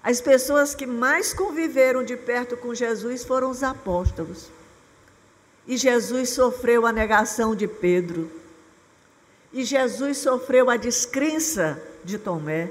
As 0.00 0.20
pessoas 0.20 0.76
que 0.76 0.86
mais 0.86 1.34
conviveram 1.34 2.04
de 2.04 2.16
perto 2.16 2.56
com 2.56 2.72
Jesus 2.72 3.24
foram 3.24 3.50
os 3.50 3.64
apóstolos. 3.64 4.48
E 5.66 5.76
Jesus 5.76 6.28
sofreu 6.30 6.86
a 6.86 6.92
negação 6.92 7.52
de 7.52 7.66
Pedro. 7.66 8.41
E 9.52 9.64
Jesus 9.64 10.18
sofreu 10.18 10.70
a 10.70 10.76
descrença 10.76 11.80
de 12.04 12.18
Tomé. 12.18 12.70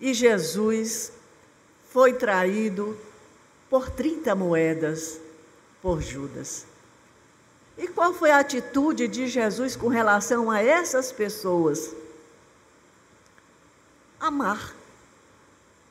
E 0.00 0.14
Jesus 0.14 1.12
foi 1.90 2.14
traído 2.14 2.96
por 3.68 3.90
30 3.90 4.34
moedas 4.34 5.20
por 5.82 6.00
Judas. 6.00 6.66
E 7.76 7.88
qual 7.88 8.14
foi 8.14 8.30
a 8.30 8.38
atitude 8.38 9.08
de 9.08 9.26
Jesus 9.26 9.76
com 9.76 9.88
relação 9.88 10.50
a 10.50 10.62
essas 10.62 11.10
pessoas? 11.10 11.94
Amar. 14.18 14.74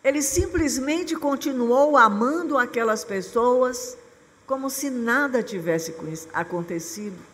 Ele 0.03 0.21
simplesmente 0.21 1.15
continuou 1.15 1.95
amando 1.95 2.57
aquelas 2.57 3.03
pessoas 3.05 3.97
como 4.45 4.69
se 4.69 4.89
nada 4.89 5.43
tivesse 5.43 5.95
acontecido. 6.33 7.32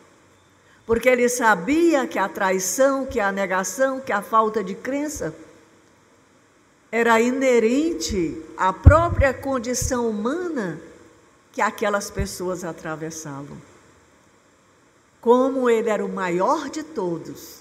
Porque 0.90 1.08
ele 1.08 1.30
sabia 1.30 2.08
que 2.08 2.18
a 2.18 2.28
traição, 2.28 3.06
que 3.06 3.20
a 3.20 3.32
negação, 3.32 4.00
que 4.00 4.12
a 4.12 4.24
falta 4.24 4.64
de 4.64 4.74
crença 4.74 5.36
era 6.92 7.22
inerente 7.22 8.44
à 8.58 8.74
própria 8.74 9.32
condição 9.32 10.10
humana 10.10 10.82
que 11.52 11.62
aquelas 11.62 12.10
pessoas 12.10 12.64
atravessavam. 12.64 13.56
Como 15.22 15.70
ele 15.70 15.92
era 15.92 16.04
o 16.04 16.10
maior 16.10 16.72
de 16.72 16.82
todos, 16.82 17.60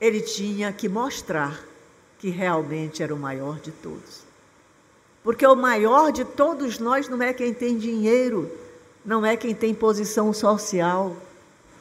ele 0.00 0.22
tinha 0.22 0.72
que 0.72 0.88
mostrar 0.88 1.62
que 2.18 2.30
realmente 2.30 3.02
era 3.02 3.14
o 3.14 3.18
maior 3.18 3.60
de 3.60 3.72
todos. 3.72 4.22
Porque 5.22 5.46
o 5.46 5.54
maior 5.54 6.12
de 6.12 6.24
todos 6.24 6.78
nós 6.78 7.10
não 7.10 7.22
é 7.22 7.34
quem 7.34 7.52
tem 7.52 7.76
dinheiro, 7.76 8.50
não 9.04 9.26
é 9.26 9.36
quem 9.36 9.54
tem 9.54 9.74
posição 9.74 10.32
social. 10.32 11.27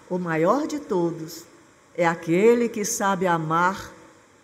O 0.10 0.18
maior 0.18 0.68
de 0.68 0.80
todos 0.80 1.44
é 1.96 2.06
aquele 2.06 2.70
que 2.70 2.86
sabe 2.86 3.28
amar 3.28 3.92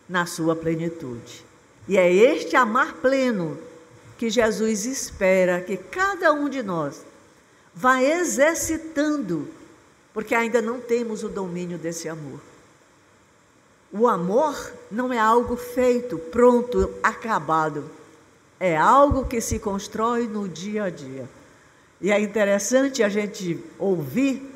na 0.10 0.25
sua 0.25 0.55
plenitude. 0.55 1.46
E 1.88 1.98
é 1.98 2.12
este 2.12 2.55
amar 2.55 2.93
pleno 2.96 3.58
que 4.17 4.29
Jesus 4.29 4.86
espera 4.86 5.62
que 5.62 5.77
cada 5.77 6.32
um 6.34 6.50
de 6.50 6.63
nós 6.63 7.01
vá 7.74 8.01
exercitando, 8.01 9.48
porque 10.13 10.36
ainda 10.36 10.62
não 10.62 10.79
temos 10.79 11.24
o 11.24 11.29
domínio 11.29 11.77
desse 11.77 12.08
amor. 12.08 12.39
O 13.91 14.08
amor 14.08 14.74
não 14.89 15.13
é 15.13 15.20
algo 15.20 15.55
feito, 15.55 16.17
pronto, 16.17 16.93
acabado. 17.03 17.89
É 18.60 18.77
algo 18.77 19.26
que 19.26 19.39
se 19.39 19.60
constrói 19.60 20.28
no 20.28 20.47
dia 20.47 20.86
a 20.86 20.89
dia. 20.89 21.30
E 22.02 22.12
é 22.12 22.19
interessante 22.19 23.04
a 23.04 23.10
gente 23.10 23.63
ouvir, 23.78 24.53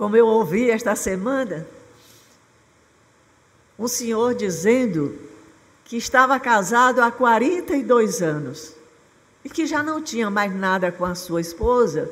como 0.00 0.16
eu 0.16 0.26
ouvi 0.26 0.70
esta 0.70 0.96
semana, 0.96 1.66
um 3.78 3.86
senhor 3.86 4.34
dizendo 4.34 5.18
que 5.84 5.98
estava 5.98 6.40
casado 6.40 7.02
há 7.02 7.12
42 7.12 8.22
anos 8.22 8.74
e 9.44 9.50
que 9.50 9.66
já 9.66 9.82
não 9.82 10.00
tinha 10.00 10.30
mais 10.30 10.54
nada 10.54 10.90
com 10.90 11.04
a 11.04 11.14
sua 11.14 11.42
esposa. 11.42 12.10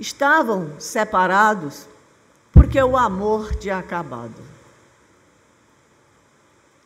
Estavam 0.00 0.80
separados 0.80 1.86
porque 2.50 2.82
o 2.82 2.96
amor 2.96 3.54
tinha 3.54 3.76
acabado. 3.76 4.42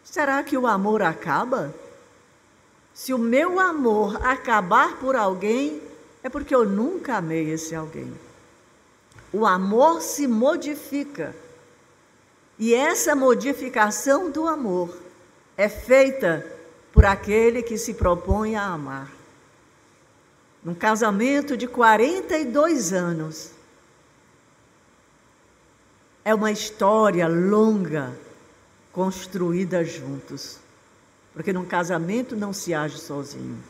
Será 0.02 0.42
que 0.42 0.58
o 0.58 0.66
amor 0.66 1.00
acaba? 1.00 1.72
Se 2.92 3.14
o 3.14 3.18
meu 3.18 3.60
amor 3.60 4.20
acabar 4.26 4.96
por 4.96 5.14
alguém, 5.14 5.80
é 6.24 6.28
porque 6.28 6.52
eu 6.52 6.64
nunca 6.68 7.18
amei 7.18 7.52
esse 7.52 7.72
alguém. 7.72 8.25
O 9.36 9.44
amor 9.44 10.00
se 10.00 10.26
modifica. 10.26 11.36
E 12.58 12.72
essa 12.72 13.14
modificação 13.14 14.30
do 14.30 14.48
amor 14.48 14.96
é 15.58 15.68
feita 15.68 16.42
por 16.90 17.04
aquele 17.04 17.62
que 17.62 17.76
se 17.76 17.92
propõe 17.92 18.56
a 18.56 18.62
amar. 18.62 19.12
Num 20.64 20.74
casamento 20.74 21.54
de 21.54 21.68
42 21.68 22.94
anos, 22.94 23.50
é 26.24 26.34
uma 26.34 26.50
história 26.50 27.28
longa 27.28 28.18
construída 28.90 29.84
juntos, 29.84 30.58
porque 31.34 31.52
num 31.52 31.66
casamento 31.66 32.34
não 32.34 32.54
se 32.54 32.72
age 32.72 32.96
sozinho. 32.96 33.62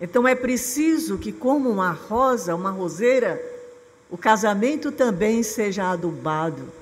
Então 0.00 0.28
é 0.28 0.36
preciso 0.36 1.18
que, 1.18 1.32
como 1.32 1.68
uma 1.68 1.90
rosa, 1.90 2.54
uma 2.54 2.70
roseira, 2.70 3.57
o 4.10 4.16
casamento 4.16 4.90
também 4.90 5.42
seja 5.42 5.90
adubado 5.90 6.78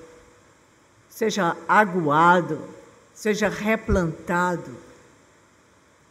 seja 1.16 1.56
aguado, 1.66 2.60
seja 3.14 3.48
replantado, 3.48 4.70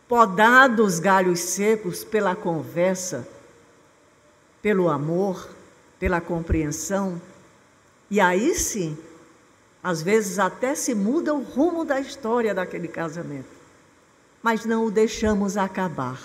podado 0.07 0.83
os 0.83 0.97
galhos 0.97 1.41
secos 1.41 2.03
pela 2.03 2.35
conversa, 2.35 3.27
pelo 4.63 4.89
amor, 4.89 5.47
pela 5.99 6.19
compreensão, 6.19 7.21
e 8.09 8.19
aí 8.19 8.55
sim, 8.55 8.97
às 9.83 10.01
vezes 10.01 10.39
até 10.39 10.73
se 10.73 10.95
muda 10.95 11.35
o 11.35 11.43
rumo 11.43 11.85
da 11.85 11.99
história 11.99 12.51
daquele 12.51 12.87
casamento, 12.87 13.45
mas 14.41 14.65
não 14.65 14.87
o 14.87 14.91
deixamos 14.91 15.55
acabar, 15.55 16.19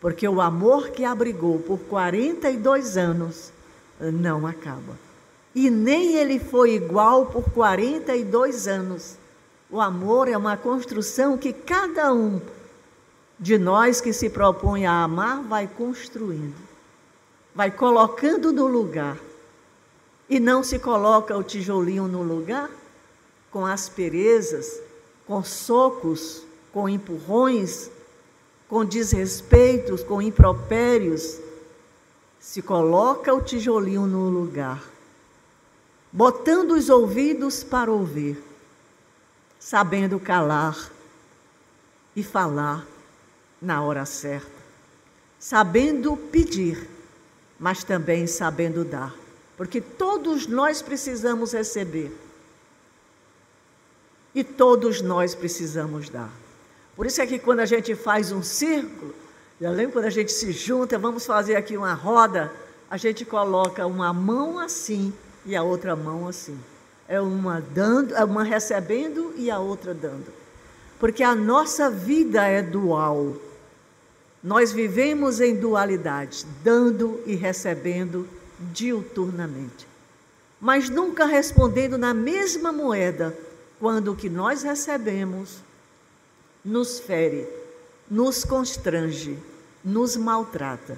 porque 0.00 0.26
o 0.26 0.40
amor 0.40 0.88
que 0.88 1.04
abrigou 1.04 1.58
por 1.58 1.78
42 1.78 2.96
anos 2.96 3.52
não 4.10 4.46
acaba 4.46 5.12
e 5.54 5.70
nem 5.70 6.16
ele 6.16 6.38
foi 6.38 6.74
igual 6.74 7.26
por 7.26 7.50
42 7.50 8.66
anos. 8.66 9.16
O 9.70 9.80
amor 9.80 10.28
é 10.28 10.36
uma 10.36 10.56
construção 10.56 11.36
que 11.36 11.52
cada 11.52 12.12
um 12.12 12.40
de 13.38 13.58
nós 13.58 14.00
que 14.00 14.12
se 14.12 14.30
propõe 14.30 14.86
a 14.86 15.02
amar 15.02 15.42
vai 15.42 15.66
construindo, 15.66 16.56
vai 17.54 17.70
colocando 17.70 18.52
no 18.52 18.66
lugar. 18.66 19.18
E 20.28 20.40
não 20.40 20.62
se 20.62 20.78
coloca 20.78 21.36
o 21.36 21.42
tijolinho 21.42 22.06
no 22.06 22.22
lugar 22.22 22.70
com 23.50 23.66
asperezas, 23.66 24.80
com 25.26 25.44
socos, 25.44 26.42
com 26.72 26.88
empurrões, 26.88 27.90
com 28.68 28.82
desrespeitos, 28.84 30.02
com 30.02 30.22
impropérios. 30.22 31.38
Se 32.42 32.60
coloca 32.60 33.32
o 33.32 33.40
tijolinho 33.40 34.04
no 34.04 34.28
lugar 34.28 34.82
botando 36.12 36.72
os 36.72 36.90
ouvidos 36.90 37.64
para 37.64 37.90
ouvir, 37.90 38.42
sabendo 39.58 40.20
calar 40.20 40.76
e 42.14 42.22
falar 42.22 42.84
na 43.60 43.80
hora 43.80 44.04
certa, 44.04 44.50
sabendo 45.38 46.16
pedir, 46.16 46.86
mas 47.58 47.82
também 47.82 48.26
sabendo 48.26 48.84
dar, 48.84 49.14
porque 49.56 49.80
todos 49.80 50.48
nós 50.48 50.82
precisamos 50.82 51.52
receber 51.52 52.12
e 54.34 54.42
todos 54.42 55.00
nós 55.00 55.34
precisamos 55.34 56.10
dar. 56.10 56.30
Por 56.96 57.06
isso 57.06 57.22
é 57.22 57.26
que 57.26 57.38
quando 57.38 57.60
a 57.60 57.66
gente 57.66 57.94
faz 57.94 58.32
um 58.32 58.42
círculo, 58.42 59.14
já 59.62 59.70
lembro 59.70 59.92
quando 59.92 60.06
a 60.06 60.10
gente 60.10 60.32
se 60.32 60.50
junta, 60.50 60.98
vamos 60.98 61.24
fazer 61.24 61.54
aqui 61.54 61.76
uma 61.76 61.94
roda, 61.94 62.52
a 62.90 62.96
gente 62.96 63.24
coloca 63.24 63.86
uma 63.86 64.12
mão 64.12 64.58
assim 64.58 65.12
e 65.46 65.54
a 65.54 65.62
outra 65.62 65.94
mão 65.94 66.26
assim. 66.26 66.58
É 67.06 67.20
uma 67.20 67.60
dando, 67.60 68.12
é 68.16 68.24
uma 68.24 68.42
recebendo 68.42 69.32
e 69.36 69.52
a 69.52 69.60
outra 69.60 69.94
dando. 69.94 70.26
Porque 70.98 71.22
a 71.22 71.36
nossa 71.36 71.88
vida 71.88 72.44
é 72.44 72.60
dual. 72.60 73.36
Nós 74.42 74.72
vivemos 74.72 75.40
em 75.40 75.54
dualidade, 75.54 76.44
dando 76.64 77.22
e 77.24 77.36
recebendo 77.36 78.28
diuturnamente. 78.58 79.86
mas 80.60 80.90
nunca 80.90 81.24
respondendo 81.24 81.96
na 81.96 82.12
mesma 82.12 82.72
moeda 82.72 83.36
quando 83.78 84.10
o 84.12 84.16
que 84.16 84.28
nós 84.28 84.64
recebemos 84.64 85.58
nos 86.64 86.98
fere, 86.98 87.48
nos 88.10 88.44
constrange, 88.44 89.38
nos 89.84 90.16
maltrata. 90.16 90.96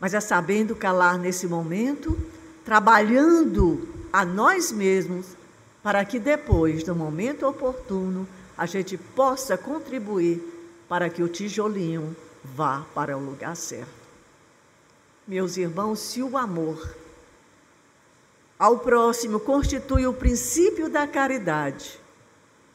Mas 0.00 0.14
é 0.14 0.20
sabendo 0.20 0.76
calar 0.76 1.18
nesse 1.18 1.46
momento, 1.46 2.16
trabalhando 2.64 3.88
a 4.12 4.24
nós 4.24 4.70
mesmos, 4.70 5.26
para 5.82 6.04
que 6.04 6.18
depois, 6.18 6.84
no 6.84 6.94
momento 6.94 7.46
oportuno, 7.46 8.26
a 8.56 8.66
gente 8.66 8.96
possa 8.96 9.56
contribuir 9.56 10.42
para 10.88 11.08
que 11.08 11.22
o 11.22 11.28
tijolinho 11.28 12.16
vá 12.42 12.84
para 12.94 13.16
o 13.16 13.24
lugar 13.24 13.56
certo. 13.56 13.88
Meus 15.26 15.56
irmãos, 15.56 15.98
se 16.00 16.22
o 16.22 16.36
amor 16.36 16.96
ao 18.58 18.78
próximo 18.78 19.38
constitui 19.38 20.06
o 20.06 20.12
princípio 20.12 20.88
da 20.88 21.06
caridade. 21.06 22.00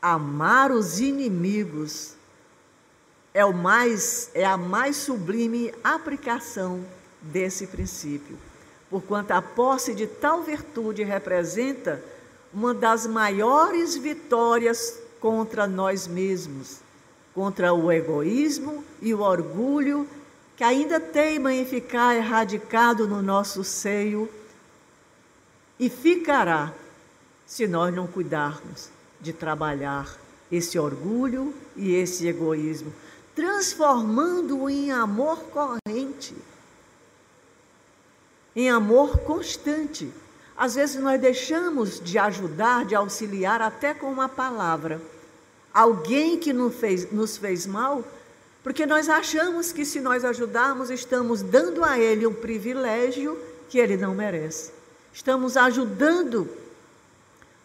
Amar 0.02 0.72
os 0.72 1.00
inimigos 1.00 2.13
é 3.34 3.44
o 3.44 3.54
mais 3.54 4.30
é 4.34 4.46
a 4.46 4.58
mais 4.58 4.98
sublime 4.98 5.74
aplicação 5.84 6.86
desse 7.22 7.68
princípio, 7.68 8.38
porquanto 8.90 9.32
a 9.32 9.42
posse 9.42 9.94
de 9.96 10.06
tal 10.06 10.44
virtude 10.44 11.04
representa 11.04 12.04
uma 12.54 12.74
das 12.74 13.08
maiores 13.08 13.96
vitórias 13.96 15.00
contra 15.20 15.66
nós 15.66 16.08
mesmos, 16.08 16.80
contra 17.34 17.74
o 17.74 17.92
egoísmo 17.92 18.84
e 19.02 19.14
o 19.14 19.22
orgulho 19.22 20.08
que 20.56 20.64
ainda 20.64 21.00
teima 21.00 21.52
em 21.54 21.66
ficar 21.66 22.16
erradicado 22.16 23.08
no 23.08 23.22
nosso 23.22 23.64
seio 23.64 24.30
e 25.80 25.90
ficará 25.90 26.72
se 27.46 27.68
nós 27.68 27.94
não 27.94 28.06
cuidarmos 28.06 28.90
de 29.20 29.34
trabalhar 29.34 30.20
esse 30.52 30.78
orgulho 30.78 31.54
e 31.76 31.96
esse 31.96 32.28
egoísmo, 32.28 32.94
transformando-o 33.36 34.70
em 34.70 34.92
amor 34.92 35.44
corrente, 35.46 36.36
em 38.56 38.70
amor 38.70 39.20
constante. 39.20 40.12
Às 40.56 40.76
vezes 40.76 41.02
nós 41.02 41.20
deixamos 41.20 42.00
de 42.00 42.18
ajudar, 42.18 42.86
de 42.86 42.96
auxiliar 42.96 43.62
até 43.62 43.94
com 43.94 44.12
uma 44.12 44.30
palavra. 44.30 45.02
Alguém 45.74 46.38
que 46.38 46.54
nos 46.54 47.38
fez, 47.38 47.66
mal, 47.66 48.04
porque 48.62 48.86
nós 48.86 49.10
achamos 49.10 49.72
que 49.72 49.84
se 49.84 50.00
nós 50.00 50.24
ajudarmos, 50.24 50.92
estamos 50.92 51.42
dando 51.42 51.84
a 51.84 51.98
ele 51.98 52.28
um 52.28 52.34
privilégio 52.34 53.38
que 53.70 53.80
ele 53.80 53.98
não 53.98 54.14
merece 54.14 54.84
estamos 55.14 55.56
ajudando 55.56 56.50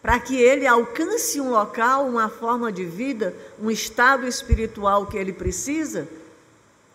para 0.02 0.18
que 0.20 0.36
ele 0.36 0.66
alcance 0.66 1.40
um 1.40 1.50
local, 1.50 2.06
uma 2.06 2.28
forma 2.28 2.70
de 2.70 2.84
vida, 2.84 3.34
um 3.60 3.70
estado 3.70 4.26
espiritual 4.26 5.06
que 5.06 5.16
ele 5.16 5.32
precisa, 5.32 6.08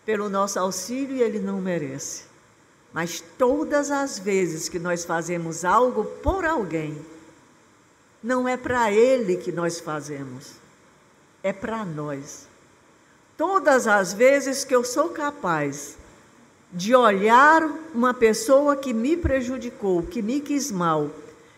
pelo 0.06 0.30
nosso 0.30 0.60
auxílio 0.60 1.18
ele 1.18 1.40
não 1.40 1.60
merece. 1.60 2.24
Mas 2.94 3.24
todas 3.38 3.92
as 3.92 4.20
vezes 4.20 4.70
que 4.70 4.80
nós 4.80 5.04
fazemos 5.04 5.66
algo 5.66 6.06
por 6.06 6.46
alguém, 6.46 6.98
não 8.24 8.48
é 8.48 8.56
para 8.56 8.92
ele 8.92 9.36
que 9.36 9.52
nós 9.52 9.80
fazemos, 9.80 10.54
é 11.42 11.52
para 11.52 11.84
nós. 11.84 12.48
Todas 13.38 13.88
as 13.88 14.14
vezes 14.14 14.64
que 14.64 14.74
eu 14.74 14.84
sou 14.84 15.10
capaz 15.10 15.98
de 16.72 16.96
olhar 16.96 17.64
uma 17.94 18.14
pessoa 18.14 18.76
que 18.76 18.94
me 18.94 19.18
prejudicou, 19.18 20.04
que 20.04 20.22
me 20.22 20.40
quis 20.40 20.72
mal, 20.72 21.10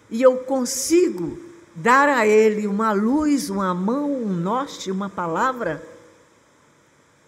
e 0.10 0.22
eu 0.22 0.38
consigo 0.38 1.38
dar 1.74 2.08
a 2.08 2.26
ele 2.26 2.68
uma 2.68 2.94
luz, 2.94 3.50
uma 3.50 3.74
mão, 3.74 4.12
um 4.12 4.34
norte, 4.34 4.92
uma 4.92 5.10
palavra, 5.10 5.86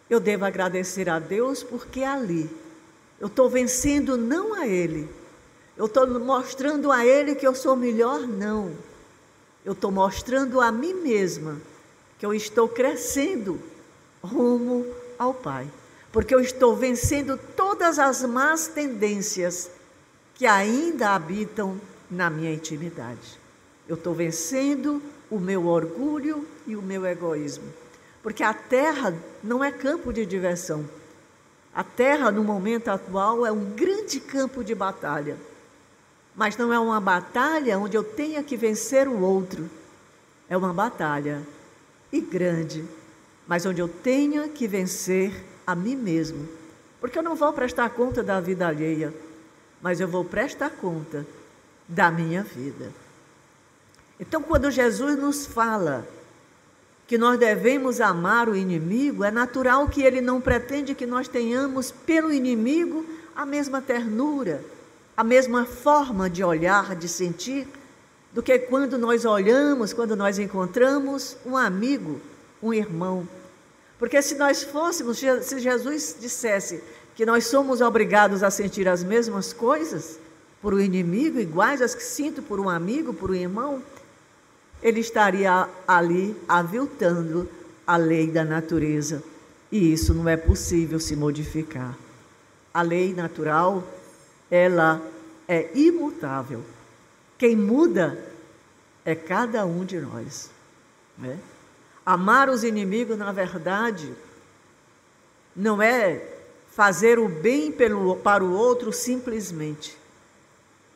eu 0.09 0.19
devo 0.19 0.45
agradecer 0.45 1.09
a 1.09 1.19
Deus 1.19 1.63
porque 1.63 2.03
ali. 2.03 2.49
Eu 3.19 3.27
estou 3.27 3.49
vencendo 3.49 4.15
não 4.15 4.53
a 4.53 4.67
ele, 4.67 5.09
eu 5.75 5.85
estou 5.85 6.07
mostrando 6.19 6.91
a 6.91 7.05
ele 7.05 7.35
que 7.35 7.45
eu 7.45 7.53
sou 7.53 7.75
melhor, 7.75 8.21
não. 8.21 8.71
Eu 9.65 9.73
estou 9.73 9.91
mostrando 9.91 10.61
a 10.61 10.71
mim 10.71 10.93
mesma 10.93 11.61
que 12.17 12.25
eu 12.25 12.33
estou 12.33 12.67
crescendo 12.67 13.59
rumo 14.23 14.85
ao 15.19 15.33
Pai. 15.33 15.67
Porque 16.11 16.33
eu 16.33 16.39
estou 16.39 16.75
vencendo 16.75 17.39
todas 17.55 17.99
as 17.99 18.23
más 18.23 18.67
tendências 18.67 19.69
que 20.33 20.45
ainda 20.45 21.13
habitam 21.13 21.79
na 22.09 22.29
minha 22.29 22.53
intimidade. 22.53 23.39
Eu 23.87 23.95
estou 23.95 24.13
vencendo 24.13 25.01
o 25.29 25.39
meu 25.39 25.67
orgulho 25.67 26.45
e 26.65 26.75
o 26.75 26.81
meu 26.81 27.05
egoísmo. 27.05 27.65
Porque 28.21 28.43
a 28.43 28.53
terra 28.53 29.13
não 29.43 29.63
é 29.63 29.71
campo 29.71 30.11
de 30.11 30.25
diversão. 30.25 30.87
A 31.73 31.83
terra, 31.83 32.31
no 32.31 32.43
momento 32.43 32.89
atual, 32.89 33.45
é 33.45 33.51
um 33.51 33.71
grande 33.71 34.19
campo 34.19 34.63
de 34.63 34.73
batalha. 34.73 35.37
Mas 36.35 36.57
não 36.57 36.73
é 36.73 36.79
uma 36.79 36.99
batalha 36.99 37.77
onde 37.77 37.95
eu 37.95 38.03
tenha 38.03 38.43
que 38.43 38.57
vencer 38.57 39.07
o 39.07 39.21
outro. 39.21 39.69
É 40.49 40.57
uma 40.57 40.73
batalha 40.73 41.41
e 42.11 42.19
grande, 42.21 42.85
mas 43.47 43.65
onde 43.65 43.81
eu 43.81 43.87
tenha 43.87 44.47
que 44.47 44.67
vencer 44.67 45.43
a 45.65 45.75
mim 45.75 45.95
mesmo. 45.95 46.47
Porque 46.99 47.17
eu 47.17 47.23
não 47.23 47.35
vou 47.35 47.53
prestar 47.53 47.89
conta 47.89 48.23
da 48.23 48.39
vida 48.39 48.67
alheia, 48.67 49.13
mas 49.81 49.99
eu 49.99 50.07
vou 50.07 50.23
prestar 50.23 50.69
conta 50.69 51.25
da 51.87 52.11
minha 52.11 52.43
vida. 52.43 52.91
Então, 54.19 54.41
quando 54.41 54.69
Jesus 54.71 55.17
nos 55.17 55.45
fala 55.45 56.07
que 57.07 57.17
nós 57.17 57.39
devemos 57.39 58.01
amar 58.01 58.49
o 58.49 58.55
inimigo, 58.55 59.23
é 59.23 59.31
natural 59.31 59.87
que 59.87 60.01
ele 60.01 60.19
não 60.19 60.41
pretende 60.41 60.93
que 60.93 61.05
nós 61.05 61.27
tenhamos 61.27 61.91
pelo 61.91 62.33
inimigo 62.33 63.05
a 63.35 63.45
mesma 63.45 63.81
ternura, 63.81 64.63
a 65.15 65.23
mesma 65.23 65.65
forma 65.65 66.29
de 66.29 66.43
olhar, 66.43 66.95
de 66.95 67.07
sentir, 67.07 67.67
do 68.33 68.43
que 68.43 68.59
quando 68.59 68.97
nós 68.97 69.23
olhamos, 69.23 69.93
quando 69.93 70.15
nós 70.15 70.37
encontramos 70.37 71.37
um 71.45 71.55
amigo, 71.55 72.19
um 72.61 72.73
irmão. 72.73 73.27
Porque 73.97 74.21
se 74.21 74.35
nós 74.35 74.63
fôssemos, 74.63 75.17
se 75.17 75.59
Jesus 75.59 76.17
dissesse 76.19 76.83
que 77.15 77.25
nós 77.25 77.47
somos 77.47 77.81
obrigados 77.81 78.43
a 78.43 78.51
sentir 78.51 78.87
as 78.87 79.03
mesmas 79.03 79.53
coisas 79.53 80.19
por 80.61 80.73
um 80.73 80.79
inimigo, 80.79 81.39
iguais 81.39 81.81
às 81.81 81.93
que 81.93 82.03
sinto 82.03 82.41
por 82.41 82.59
um 82.59 82.69
amigo, 82.69 83.13
por 83.13 83.31
um 83.31 83.35
irmão, 83.35 83.81
ele 84.81 84.99
estaria 84.99 85.67
ali 85.87 86.35
aviltando 86.47 87.49
a 87.85 87.97
lei 87.97 88.27
da 88.27 88.43
natureza. 88.43 89.23
E 89.71 89.91
isso 89.91 90.13
não 90.13 90.27
é 90.27 90.37
possível 90.37 90.99
se 90.99 91.15
modificar. 91.15 91.97
A 92.73 92.81
lei 92.81 93.13
natural, 93.13 93.83
ela 94.49 95.01
é 95.47 95.69
imutável. 95.73 96.63
Quem 97.37 97.55
muda 97.55 98.17
é 99.05 99.15
cada 99.15 99.65
um 99.65 99.85
de 99.85 99.99
nós. 99.99 100.49
Né? 101.17 101.37
Amar 102.05 102.49
os 102.49 102.63
inimigos, 102.63 103.17
na 103.17 103.31
verdade, 103.31 104.13
não 105.55 105.81
é 105.81 106.21
fazer 106.69 107.17
o 107.17 107.27
bem 107.27 107.71
pelo, 107.71 108.17
para 108.17 108.43
o 108.43 108.53
outro 108.53 108.93
simplesmente, 108.93 109.97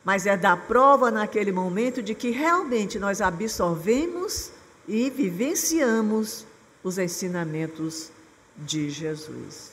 mas 0.04 0.26
é 0.26 0.36
dar 0.36 0.56
prova 0.66 1.10
naquele 1.10 1.52
momento 1.52 2.02
de 2.02 2.14
que 2.14 2.30
realmente 2.30 2.98
nós 2.98 3.20
absorvemos 3.20 4.50
e 4.88 5.08
vivenciamos 5.10 6.44
os 6.82 6.98
ensinamentos 6.98 8.10
de 8.56 8.90
Jesus. 8.90 9.72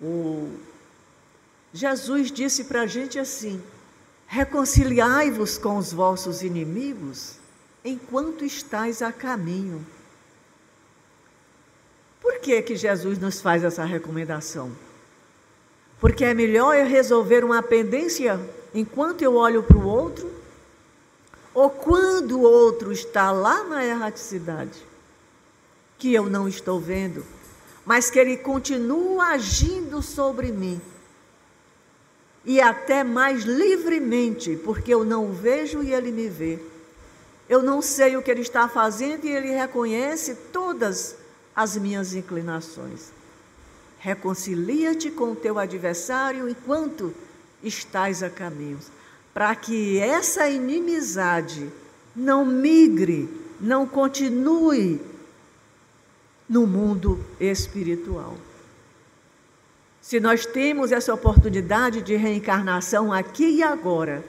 O 0.00 0.48
Jesus 1.72 2.30
disse 2.30 2.64
para 2.64 2.82
a 2.82 2.86
gente 2.86 3.18
assim: 3.18 3.62
reconciliai-vos 4.26 5.58
com 5.58 5.76
os 5.76 5.92
vossos 5.92 6.42
inimigos 6.42 7.36
enquanto 7.84 8.44
estás 8.44 9.02
a 9.02 9.12
caminho. 9.12 9.84
Por 12.20 12.38
que, 12.40 12.62
que 12.62 12.76
Jesus 12.76 13.18
nos 13.18 13.40
faz 13.40 13.64
essa 13.64 13.84
recomendação? 13.84 14.70
Porque 16.00 16.24
é 16.24 16.32
melhor 16.32 16.74
eu 16.74 16.86
resolver 16.86 17.44
uma 17.44 17.62
pendência 17.62 18.40
enquanto 18.74 19.22
eu 19.22 19.34
olho 19.34 19.62
para 19.62 19.76
o 19.76 19.86
outro, 19.86 20.30
ou 21.52 21.68
quando 21.68 22.38
o 22.38 22.42
outro 22.42 22.92
está 22.92 23.30
lá 23.30 23.64
na 23.64 23.84
erraticidade, 23.84 24.82
que 25.98 26.14
eu 26.14 26.30
não 26.30 26.48
estou 26.48 26.80
vendo, 26.80 27.24
mas 27.84 28.08
que 28.10 28.18
ele 28.18 28.36
continua 28.36 29.28
agindo 29.28 30.00
sobre 30.00 30.50
mim. 30.50 30.80
E 32.44 32.60
até 32.60 33.04
mais 33.04 33.42
livremente, 33.42 34.56
porque 34.64 34.94
eu 34.94 35.04
não 35.04 35.32
vejo 35.32 35.82
e 35.82 35.92
ele 35.92 36.10
me 36.10 36.28
vê. 36.28 36.58
Eu 37.48 37.62
não 37.62 37.82
sei 37.82 38.16
o 38.16 38.22
que 38.22 38.30
ele 38.30 38.40
está 38.40 38.68
fazendo 38.68 39.26
e 39.26 39.30
ele 39.30 39.50
reconhece 39.50 40.34
todas 40.52 41.16
as 41.54 41.76
minhas 41.76 42.14
inclinações. 42.14 43.12
Reconcilia-te 44.00 45.10
com 45.10 45.32
o 45.32 45.36
teu 45.36 45.58
adversário 45.58 46.48
enquanto 46.48 47.14
estás 47.62 48.22
a 48.22 48.30
caminhos. 48.30 48.90
para 49.32 49.54
que 49.54 49.96
essa 49.96 50.48
inimizade 50.48 51.70
não 52.16 52.44
migre, 52.44 53.28
não 53.60 53.86
continue 53.86 55.00
no 56.48 56.66
mundo 56.66 57.24
espiritual. 57.38 58.36
Se 60.02 60.18
nós 60.18 60.44
temos 60.44 60.90
essa 60.90 61.14
oportunidade 61.14 62.02
de 62.02 62.16
reencarnação 62.16 63.12
aqui 63.12 63.58
e 63.58 63.62
agora, 63.62 64.24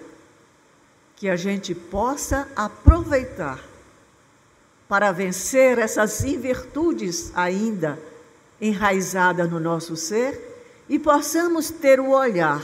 que 1.15 1.27
a 1.27 1.35
gente 1.35 1.73
possa 1.73 2.47
aproveitar 2.55 3.59
para 4.87 5.11
vencer 5.11 5.79
essas 5.79 6.23
invirtudes 6.23 7.31
ainda 7.33 7.97
enraizadas 8.61 9.49
no 9.49 9.59
nosso 9.59 9.95
ser 9.95 10.39
e 10.87 10.99
possamos 10.99 11.71
ter 11.71 11.99
o 11.99 12.11
olhar 12.11 12.63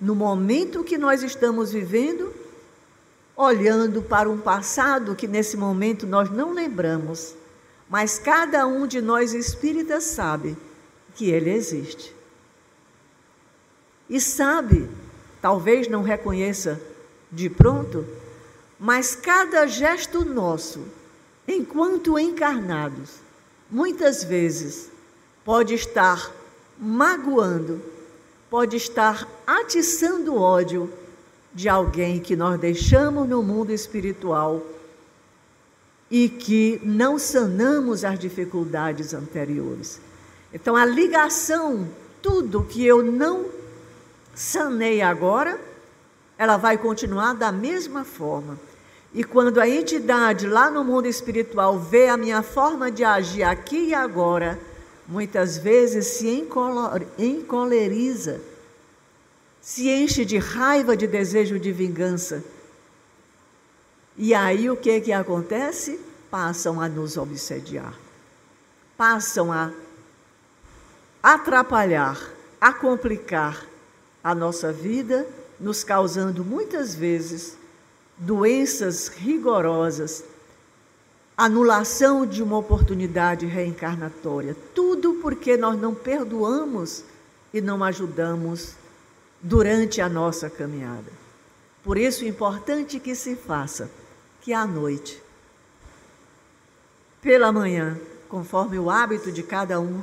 no 0.00 0.14
momento 0.14 0.82
que 0.82 0.96
nós 0.96 1.22
estamos 1.22 1.72
vivendo, 1.72 2.32
olhando 3.36 4.00
para 4.00 4.30
um 4.30 4.38
passado 4.38 5.14
que 5.14 5.28
nesse 5.28 5.56
momento 5.56 6.06
nós 6.06 6.30
não 6.30 6.52
lembramos, 6.52 7.34
mas 7.88 8.18
cada 8.18 8.66
um 8.66 8.86
de 8.86 9.02
nós 9.02 9.34
espíritas 9.34 10.04
sabe 10.04 10.56
que 11.14 11.30
ele 11.30 11.50
existe. 11.50 12.14
E 14.08 14.20
sabe, 14.20 14.88
talvez 15.42 15.88
não 15.88 16.02
reconheça 16.02 16.80
de 17.30 17.50
pronto, 17.50 18.06
mas 18.78 19.14
cada 19.14 19.66
gesto 19.66 20.24
nosso, 20.24 20.86
enquanto 21.46 22.18
encarnados, 22.18 23.16
muitas 23.70 24.22
vezes 24.22 24.90
pode 25.46 25.74
estar 25.74 26.32
magoando, 26.76 27.80
pode 28.50 28.76
estar 28.76 29.28
atiçando 29.46 30.34
ódio 30.34 30.92
de 31.54 31.68
alguém 31.68 32.18
que 32.18 32.34
nós 32.34 32.58
deixamos 32.58 33.28
no 33.28 33.44
mundo 33.44 33.70
espiritual 33.70 34.60
e 36.10 36.28
que 36.28 36.80
não 36.82 37.16
sanamos 37.16 38.04
as 38.04 38.18
dificuldades 38.18 39.14
anteriores. 39.14 40.00
Então, 40.52 40.74
a 40.74 40.84
ligação, 40.84 41.88
tudo 42.20 42.64
que 42.64 42.84
eu 42.84 43.00
não 43.04 43.46
sanei 44.34 45.00
agora, 45.00 45.60
ela 46.36 46.56
vai 46.56 46.76
continuar 46.76 47.34
da 47.34 47.52
mesma 47.52 48.04
forma. 48.04 48.58
E 49.14 49.22
quando 49.22 49.60
a 49.60 49.68
entidade 49.68 50.48
lá 50.48 50.68
no 50.68 50.82
mundo 50.82 51.06
espiritual 51.06 51.78
vê 51.78 52.08
a 52.08 52.16
minha 52.16 52.42
forma 52.42 52.90
de 52.90 53.04
agir 53.04 53.44
aqui 53.44 53.90
e 53.90 53.94
agora, 53.94 54.58
muitas 55.08 55.58
vezes 55.58 56.06
se 56.06 56.28
encoleriza, 57.18 58.40
se 59.60 59.88
enche 59.88 60.24
de 60.24 60.38
raiva, 60.38 60.96
de 60.96 61.06
desejo 61.06 61.58
de 61.58 61.72
vingança. 61.72 62.44
E 64.16 64.34
aí 64.34 64.70
o 64.70 64.76
que 64.76 65.00
que 65.00 65.12
acontece? 65.12 66.00
Passam 66.30 66.80
a 66.80 66.88
nos 66.88 67.16
obsediar. 67.16 67.94
Passam 68.96 69.52
a 69.52 69.70
atrapalhar, 71.22 72.18
a 72.60 72.72
complicar 72.72 73.66
a 74.22 74.34
nossa 74.34 74.72
vida, 74.72 75.26
nos 75.58 75.84
causando 75.84 76.44
muitas 76.44 76.94
vezes 76.94 77.56
doenças 78.16 79.08
rigorosas, 79.08 80.24
anulação 81.36 82.26
de 82.26 82.42
uma 82.42 82.56
oportunidade 82.56 83.46
reencarnatória. 83.46 84.56
Tudo 84.74 85.14
porque 85.14 85.56
nós 85.56 85.78
não 85.80 85.94
perdoamos 85.94 87.04
e 87.52 87.60
não 87.60 87.82
ajudamos 87.84 88.74
durante 89.40 90.00
a 90.00 90.08
nossa 90.08 90.48
caminhada. 90.48 91.12
Por 91.84 91.98
isso, 91.98 92.24
é 92.24 92.28
importante 92.28 92.98
que 92.98 93.14
se 93.14 93.36
faça 93.36 93.90
que 94.40 94.52
à 94.52 94.66
noite, 94.66 95.22
pela 97.20 97.52
manhã, 97.52 97.98
conforme 98.28 98.78
o 98.78 98.90
hábito 98.90 99.30
de 99.30 99.42
cada 99.42 99.80
um, 99.80 100.02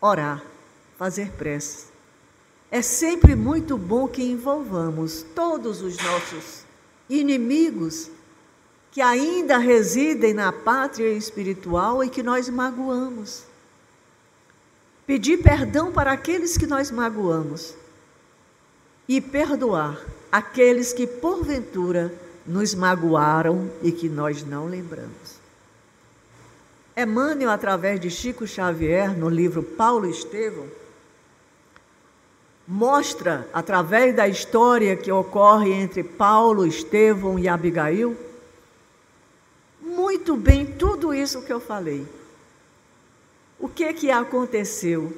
orar, 0.00 0.42
fazer 0.98 1.30
preces 1.32 1.94
é 2.74 2.82
sempre 2.82 3.36
muito 3.36 3.78
bom 3.78 4.08
que 4.08 4.20
envolvamos 4.20 5.24
todos 5.32 5.80
os 5.80 5.96
nossos 5.96 6.64
inimigos 7.08 8.10
que 8.94 9.02
ainda 9.02 9.58
residem 9.58 10.32
na 10.32 10.52
pátria 10.52 11.10
espiritual 11.14 12.04
e 12.04 12.08
que 12.08 12.22
nós 12.22 12.48
magoamos. 12.48 13.42
Pedir 15.04 15.38
perdão 15.38 15.90
para 15.90 16.12
aqueles 16.12 16.56
que 16.56 16.64
nós 16.64 16.92
magoamos 16.92 17.74
e 19.08 19.20
perdoar 19.20 20.00
aqueles 20.30 20.92
que 20.92 21.08
porventura 21.08 22.14
nos 22.46 22.72
magoaram 22.72 23.68
e 23.82 23.90
que 23.90 24.08
nós 24.08 24.44
não 24.44 24.66
lembramos. 24.66 25.40
Emmanuel, 26.96 27.50
através 27.50 27.98
de 27.98 28.08
Chico 28.08 28.46
Xavier, 28.46 29.18
no 29.18 29.28
livro 29.28 29.60
Paulo 29.60 30.08
Estevão, 30.08 30.68
mostra, 32.66 33.48
através 33.52 34.14
da 34.14 34.28
história 34.28 34.94
que 34.94 35.10
ocorre 35.10 35.72
entre 35.72 36.04
Paulo, 36.04 36.64
Estevão 36.64 37.36
e 37.36 37.48
Abigail, 37.48 38.16
muito 40.24 40.36
bem 40.36 40.64
tudo 40.64 41.12
isso 41.12 41.42
que 41.42 41.52
eu 41.52 41.60
falei. 41.60 42.06
O 43.60 43.68
que 43.68 43.92
que 43.92 44.10
aconteceu? 44.10 45.12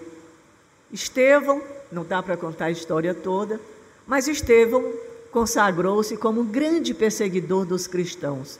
Estevão, 0.93 1.63
não 1.93 2.05
dá 2.05 2.21
para 2.21 2.37
contar 2.37 2.65
a 2.65 2.71
história 2.73 3.15
toda, 3.15 3.61
mas 4.05 4.27
Estevão 4.27 4.93
consagrou-se 5.31 6.17
como 6.17 6.41
um 6.41 6.45
grande 6.45 6.93
perseguidor 6.93 7.65
dos 7.65 7.87
cristãos. 7.87 8.59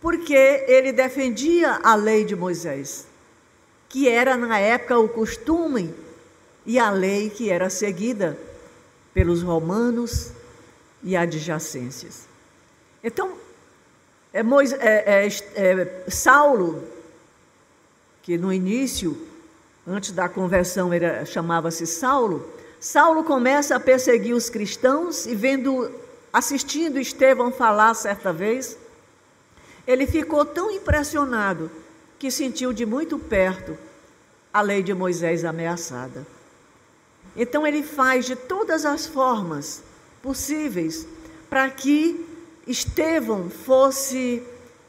Porque 0.00 0.64
ele 0.68 0.92
defendia 0.92 1.80
a 1.82 1.96
lei 1.96 2.24
de 2.24 2.36
Moisés, 2.36 3.04
que 3.88 4.08
era 4.08 4.36
na 4.36 4.60
época 4.60 4.96
o 4.96 5.08
costume 5.08 5.92
e 6.64 6.78
a 6.78 6.88
lei 6.88 7.30
que 7.30 7.50
era 7.50 7.68
seguida 7.68 8.38
pelos 9.12 9.42
romanos 9.42 10.30
e 11.02 11.16
adjacências. 11.16 12.28
Então, 13.02 13.47
é, 14.38 14.44
é, 14.80 15.26
é, 15.26 15.72
é, 15.72 16.10
Saulo, 16.10 16.84
que 18.22 18.36
no 18.36 18.52
início, 18.52 19.16
antes 19.86 20.12
da 20.12 20.28
conversão, 20.28 20.90
chamava-se 21.26 21.86
Saulo, 21.86 22.48
Saulo 22.78 23.24
começa 23.24 23.74
a 23.74 23.80
perseguir 23.80 24.34
os 24.34 24.48
cristãos 24.48 25.26
e 25.26 25.34
vendo, 25.34 25.90
assistindo 26.32 27.00
Estevão 27.00 27.50
falar 27.50 27.94
certa 27.94 28.32
vez, 28.32 28.78
ele 29.86 30.06
ficou 30.06 30.44
tão 30.44 30.70
impressionado 30.70 31.70
que 32.18 32.30
sentiu 32.30 32.72
de 32.72 32.84
muito 32.84 33.18
perto 33.18 33.76
a 34.52 34.60
lei 34.60 34.82
de 34.82 34.92
Moisés 34.92 35.44
ameaçada. 35.44 36.26
Então 37.36 37.66
ele 37.66 37.82
faz 37.82 38.26
de 38.26 38.36
todas 38.36 38.84
as 38.84 39.06
formas 39.06 39.82
possíveis 40.22 41.06
para 41.48 41.70
que 41.70 42.27
Estevão 42.68 43.48
fosse 43.48 44.42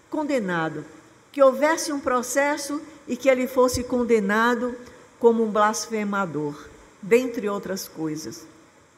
condenado, 0.10 0.84
que 1.32 1.42
houvesse 1.42 1.94
um 1.94 2.00
processo 2.00 2.82
e 3.08 3.16
que 3.16 3.30
ele 3.30 3.48
fosse 3.48 3.86
condenado 3.86 4.76
como 5.18 5.46
um 5.46 5.50
blasfemador, 5.50 6.68
dentre 7.02 7.48
outras 7.48 7.88
coisas. 7.88 8.46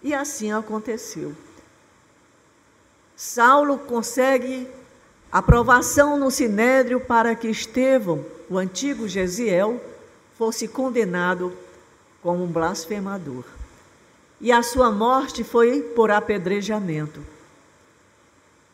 E 0.01 0.15
assim 0.15 0.51
aconteceu. 0.51 1.35
Saulo 3.15 3.77
consegue 3.77 4.67
aprovação 5.31 6.17
no 6.17 6.31
sinédrio 6.31 6.99
para 6.99 7.35
que 7.35 7.47
Estevão, 7.49 8.25
o 8.49 8.57
antigo 8.57 9.07
Gesiel, 9.07 9.79
fosse 10.39 10.67
condenado 10.67 11.53
como 12.23 12.43
um 12.43 12.47
blasfemador. 12.47 13.43
E 14.39 14.51
a 14.51 14.63
sua 14.63 14.91
morte 14.91 15.43
foi 15.43 15.83
por 15.95 16.09
apedrejamento. 16.09 17.21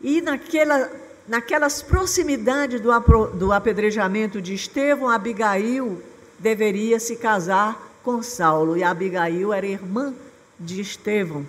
E 0.02 0.22
naquela, 0.22 0.92
naquelas 1.28 1.82
proximidades 1.82 2.80
do, 2.80 2.92
do 3.34 3.52
apedrejamento 3.52 4.42
de 4.42 4.54
Estevão, 4.54 5.10
Abigail 5.10 6.02
deveria 6.40 7.00
se 7.00 7.16
casar 7.16 8.00
com 8.04 8.22
Saulo, 8.24 8.78
e 8.78 8.84
Abigail 8.84 9.52
era 9.52 9.66
irmã 9.66 10.14
de 10.60 10.80
Estevão. 10.80 11.46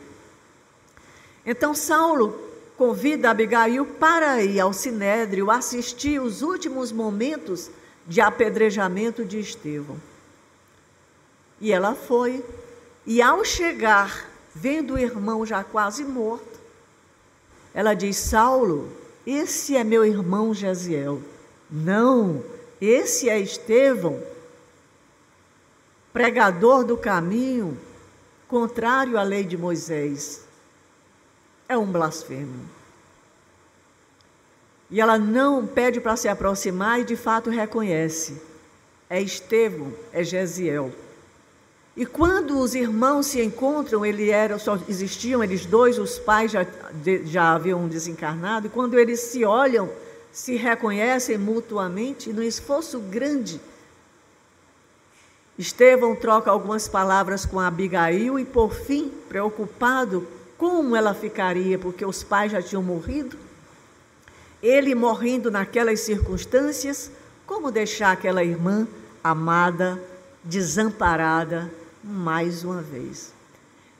Então 1.46 1.74
Saulo 1.74 2.38
convida 2.76 3.30
Abigail 3.30 3.84
para 3.84 4.42
ir 4.42 4.60
ao 4.60 4.72
Sinédrio 4.72 5.50
assistir 5.50 6.20
os 6.20 6.42
últimos 6.42 6.92
momentos 6.92 7.70
de 8.06 8.20
apedrejamento 8.20 9.24
de 9.24 9.38
Estevão. 9.38 9.96
E 11.60 11.72
ela 11.72 11.94
foi, 11.94 12.44
e 13.06 13.20
ao 13.20 13.44
chegar, 13.44 14.28
vendo 14.54 14.94
o 14.94 14.98
irmão 14.98 15.44
já 15.44 15.62
quase 15.62 16.04
morto, 16.04 16.57
ela 17.74 17.94
diz: 17.94 18.16
Saulo, 18.16 18.90
esse 19.26 19.76
é 19.76 19.84
meu 19.84 20.04
irmão 20.04 20.54
Jaziel. 20.54 21.20
Não, 21.70 22.42
esse 22.80 23.28
é 23.28 23.38
Estevão, 23.38 24.22
pregador 26.12 26.84
do 26.84 26.96
caminho, 26.96 27.76
contrário 28.48 29.18
à 29.18 29.22
lei 29.22 29.44
de 29.44 29.56
Moisés. 29.56 30.46
é 31.68 31.76
um 31.76 31.84
blasfemo. 31.84 32.68
E 34.90 35.00
ela 35.00 35.18
não 35.18 35.66
pede 35.66 36.00
para 36.00 36.16
se 36.16 36.28
aproximar 36.28 37.00
e 37.00 37.04
de 37.04 37.14
fato 37.14 37.50
reconhece. 37.50 38.40
É 39.10 39.20
Estevão, 39.20 39.92
é 40.12 40.24
Gesiel. 40.24 40.90
E 41.98 42.06
quando 42.06 42.60
os 42.60 42.76
irmãos 42.76 43.26
se 43.26 43.42
encontram, 43.42 44.06
ele 44.06 44.30
era, 44.30 44.56
só 44.56 44.78
existiam 44.88 45.42
eles 45.42 45.66
dois, 45.66 45.98
os 45.98 46.16
pais 46.16 46.52
já, 46.52 46.64
já 47.24 47.56
haviam 47.56 47.88
desencarnado, 47.88 48.68
e 48.68 48.70
quando 48.70 48.96
eles 48.96 49.18
se 49.18 49.44
olham, 49.44 49.90
se 50.30 50.54
reconhecem 50.54 51.36
mutuamente, 51.36 52.32
num 52.32 52.44
esforço 52.44 53.00
grande. 53.00 53.60
Estevão 55.58 56.14
troca 56.14 56.52
algumas 56.52 56.86
palavras 56.86 57.44
com 57.44 57.58
Abigail 57.58 58.38
e, 58.38 58.44
por 58.44 58.72
fim, 58.72 59.12
preocupado 59.28 60.24
como 60.56 60.94
ela 60.94 61.14
ficaria, 61.14 61.80
porque 61.80 62.04
os 62.04 62.22
pais 62.22 62.52
já 62.52 62.62
tinham 62.62 62.80
morrido, 62.80 63.36
ele 64.62 64.94
morrendo 64.94 65.50
naquelas 65.50 65.98
circunstâncias, 65.98 67.10
como 67.44 67.72
deixar 67.72 68.12
aquela 68.12 68.44
irmã 68.44 68.86
amada, 69.24 70.00
desamparada, 70.44 71.68
mais 72.02 72.64
uma 72.64 72.80
vez? 72.80 73.32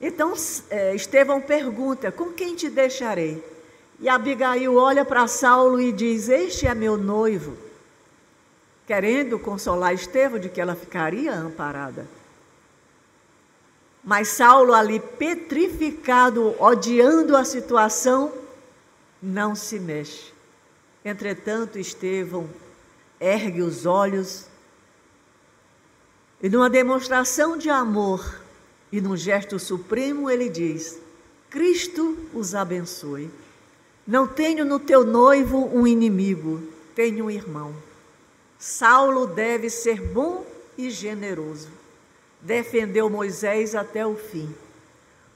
Então, 0.01 0.35
é, 0.71 0.95
Estevão 0.95 1.41
pergunta: 1.41 2.13
Com 2.13 2.33
quem 2.33 2.55
te 2.55 2.69
deixarei? 2.69 3.43
E 4.01 4.09
Abigail 4.09 4.77
olha 4.77 5.05
para 5.05 5.27
Saulo 5.27 5.81
e 5.81 5.93
diz: 5.93 6.29
Este 6.29 6.67
é 6.67 6.75
meu 6.75 6.97
noivo. 6.97 7.57
Querendo 8.87 9.39
consolar 9.39 9.93
Estevão 9.93 10.39
de 10.39 10.49
que 10.49 10.61
ela 10.61 10.75
ficaria 10.75 11.35
amparada. 11.35 12.07
Mas 14.03 14.29
Saulo, 14.29 14.73
ali 14.73 15.01
petrificado, 15.01 16.55
odiando 16.59 17.37
a 17.37 17.45
situação, 17.45 18.33
não 19.21 19.55
se 19.55 19.79
mexe. 19.79 20.33
Entretanto, 21.05 21.79
Estevão 21.79 22.49
ergue 23.21 23.63
os 23.63 23.85
olhos 23.85 24.47
e, 26.43 26.49
numa 26.49 26.71
demonstração 26.71 27.57
de 27.57 27.69
amor 27.69 28.41
e 28.93 29.01
num 29.01 29.17
gesto 29.17 29.59
supremo, 29.59 30.31
ele 30.31 30.49
diz: 30.49 30.99
Cristo 31.51 32.17
os 32.33 32.55
abençoe. 32.55 33.31
Não 34.07 34.27
tenho 34.27 34.65
no 34.65 34.79
teu 34.79 35.05
noivo 35.05 35.67
um 35.75 35.87
inimigo, 35.87 36.63
tenho 36.95 37.27
um 37.27 37.31
irmão. 37.31 37.75
Saulo 38.59 39.27
deve 39.27 39.69
ser 39.69 40.01
bom 40.01 40.47
e 40.77 40.91
generoso. 40.91 41.69
Defendeu 42.41 43.11
Moisés 43.11 43.75
até 43.75 44.07
o 44.07 44.17
fim. 44.17 44.55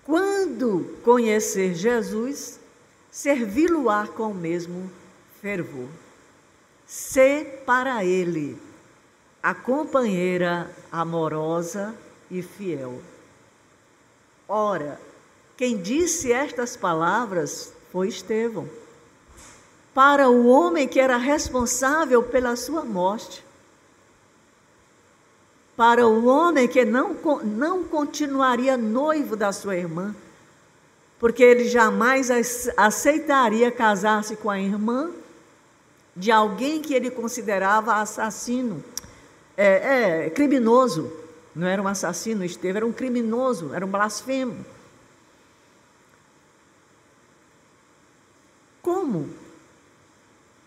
Quando 0.05 0.97
conhecer 1.05 1.75
Jesus, 1.75 2.59
servi-lo-á 3.11 4.09
com 4.09 4.31
o 4.31 4.35
mesmo 4.35 4.91
fervor. 5.41 5.89
Ser 6.87 7.63
para 7.67 8.05
ele 8.05 8.59
a 9.43 9.53
companheira 9.55 10.71
amorosa 10.91 11.95
e 12.31 12.43
fiel. 12.43 13.01
Ora, 14.49 15.01
quem 15.57 15.81
disse 15.81 16.33
estas 16.33 16.77
palavras 16.77 17.73
foi 17.91 18.09
Estevão, 18.09 18.69
para 19.93 20.29
o 20.29 20.47
homem 20.47 20.87
que 20.87 21.01
era 21.01 21.17
responsável 21.17 22.23
pela 22.23 22.57
sua 22.57 22.85
morte, 22.85 23.45
para 25.77 26.07
o 26.07 26.27
homem 26.27 26.69
que 26.69 26.85
não, 26.85 27.17
não 27.43 27.85
continuaria 27.85 28.77
noivo 28.77 29.37
da 29.37 29.53
sua 29.53 29.77
irmã, 29.77 30.15
porque 31.19 31.43
ele 31.43 31.69
jamais 31.69 32.31
aceitaria 32.77 33.71
casar-se 33.71 34.37
com 34.37 34.51
a 34.51 34.59
irmã 34.59 35.11
de 36.15 36.31
alguém 36.31 36.81
que 36.81 36.95
ele 36.95 37.11
considerava 37.11 37.95
assassino, 37.95 38.85
é, 39.57 40.27
é, 40.27 40.31
criminoso. 40.31 41.13
Não 41.55 41.67
era 41.67 41.83
um 41.83 41.89
assassino, 41.89 42.45
Estevão 42.45 42.77
era 42.77 42.87
um 42.87 42.93
criminoso, 42.93 43.75
era 43.75 43.85
um 43.85 43.91
blasfemo. 43.91 44.65
Como 48.81 49.29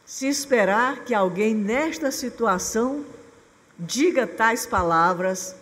se 0.06 0.28
esperar 0.28 1.04
que 1.04 1.14
alguém 1.14 1.54
nesta 1.54 2.12
situação 2.12 3.04
diga 3.78 4.28
tais 4.28 4.66
palavras 4.66 5.56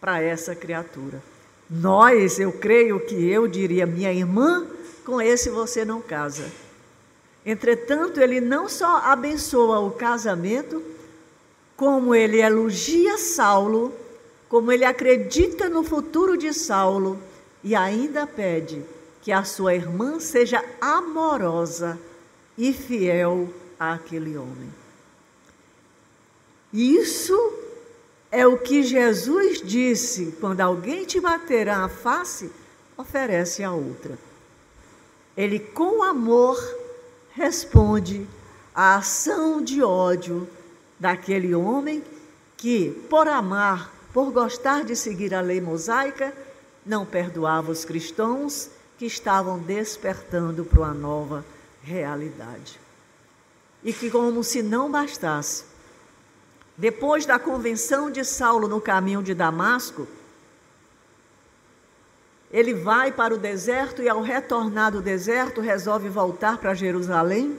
para 0.00 0.20
essa 0.20 0.54
criatura? 0.54 1.22
Nós, 1.70 2.38
eu 2.38 2.52
creio 2.52 3.00
que 3.00 3.14
eu 3.14 3.48
diria, 3.48 3.86
minha 3.86 4.12
irmã, 4.12 4.66
com 5.04 5.20
esse 5.20 5.48
você 5.48 5.84
não 5.84 6.00
casa. 6.00 6.50
Entretanto, 7.46 8.20
ele 8.20 8.40
não 8.40 8.68
só 8.68 8.98
abençoa 8.98 9.78
o 9.78 9.90
casamento, 9.90 10.82
como 11.76 12.14
ele 12.14 12.40
elogia 12.40 13.18
Saulo, 13.18 13.92
como 14.48 14.70
ele 14.70 14.84
acredita 14.84 15.68
no 15.68 15.82
futuro 15.82 16.36
de 16.36 16.52
Saulo 16.52 17.18
e 17.62 17.74
ainda 17.74 18.26
pede 18.26 18.84
que 19.22 19.32
a 19.32 19.42
sua 19.42 19.74
irmã 19.74 20.20
seja 20.20 20.64
amorosa 20.80 21.98
e 22.56 22.72
fiel 22.72 23.48
àquele 23.80 24.36
homem. 24.36 24.72
Isso 26.72 27.52
é 28.30 28.46
o 28.46 28.58
que 28.58 28.82
Jesus 28.82 29.62
disse: 29.62 30.36
quando 30.40 30.60
alguém 30.60 31.04
te 31.04 31.20
bater 31.20 31.68
a 31.68 31.88
face, 31.88 32.50
oferece 32.96 33.62
a 33.62 33.72
outra. 33.72 34.18
Ele, 35.36 35.58
com 35.58 36.02
amor, 36.02 36.58
responde 37.32 38.26
à 38.74 38.96
ação 38.96 39.62
de 39.62 39.82
ódio 39.82 40.48
daquele 40.98 41.54
homem 41.54 42.02
que, 42.56 42.90
por 43.10 43.28
amar, 43.28 43.92
por 44.12 44.30
gostar 44.30 44.84
de 44.84 44.94
seguir 44.94 45.34
a 45.34 45.40
lei 45.40 45.60
mosaica, 45.60 46.32
não 46.84 47.04
perdoava 47.04 47.72
os 47.72 47.84
cristãos 47.84 48.70
que 48.98 49.06
estavam 49.06 49.58
despertando 49.58 50.64
para 50.64 50.80
uma 50.80 50.94
nova 50.94 51.44
realidade. 51.82 52.78
E 53.82 53.92
que, 53.92 54.10
como 54.10 54.42
se 54.42 54.62
não 54.62 54.90
bastasse, 54.90 55.64
depois 56.76 57.26
da 57.26 57.38
convenção 57.38 58.10
de 58.10 58.24
Saulo 58.24 58.66
no 58.66 58.80
caminho 58.80 59.22
de 59.22 59.34
Damasco, 59.34 60.06
ele 62.50 62.72
vai 62.72 63.10
para 63.10 63.34
o 63.34 63.38
deserto 63.38 64.00
e, 64.00 64.08
ao 64.08 64.22
retornar 64.22 64.92
do 64.92 65.02
deserto, 65.02 65.60
resolve 65.60 66.08
voltar 66.08 66.58
para 66.58 66.72
Jerusalém 66.72 67.58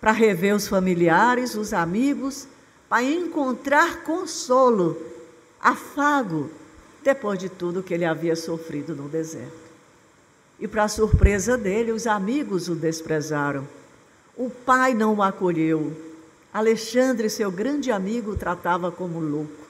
para 0.00 0.12
rever 0.12 0.54
os 0.54 0.68
familiares, 0.68 1.54
os 1.54 1.72
amigos, 1.72 2.46
para 2.88 3.02
encontrar 3.02 4.02
consolo, 4.02 4.96
afago, 5.60 6.50
depois 7.02 7.38
de 7.38 7.48
tudo 7.48 7.82
que 7.82 7.94
ele 7.94 8.04
havia 8.04 8.36
sofrido 8.36 8.94
no 8.94 9.08
deserto. 9.08 9.66
E, 10.58 10.66
para 10.66 10.88
surpresa 10.88 11.56
dele, 11.56 11.92
os 11.92 12.06
amigos 12.06 12.68
o 12.68 12.74
desprezaram. 12.74 13.66
O 14.36 14.48
pai 14.48 14.94
não 14.94 15.16
o 15.16 15.22
acolheu. 15.22 15.94
Alexandre, 16.52 17.28
seu 17.28 17.50
grande 17.50 17.90
amigo, 17.90 18.32
o 18.32 18.36
tratava 18.36 18.90
como 18.90 19.20
louco. 19.20 19.66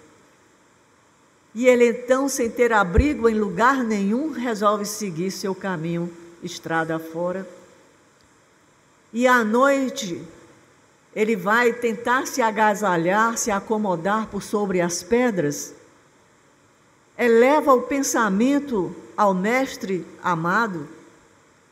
E 1.55 1.67
ele 1.67 1.89
então, 1.89 2.29
sem 2.29 2.51
ter 2.51 2.73
abrigo 2.73 3.29
em 3.29 3.35
lugar 3.35 3.83
nenhum, 3.83 4.31
resolve 4.31 4.85
seguir 4.85 5.31
seu 5.31 5.55
caminho, 5.55 6.13
estrada 6.43 6.99
fora. 6.99 7.49
E 9.13 9.27
à 9.27 9.43
noite, 9.43 10.23
ele 11.17 11.35
vai 11.35 11.73
tentar 11.73 12.27
se 12.27 12.43
agasalhar, 12.43 13.39
se 13.39 13.51
acomodar 13.51 14.27
por 14.27 14.43
sobre 14.43 14.83
as 14.83 15.03
pedras. 15.03 15.75
Eleva 17.17 17.73
o 17.73 17.81
pensamento 17.81 18.95
ao 19.17 19.33
Mestre 19.33 20.07
amado 20.23 20.87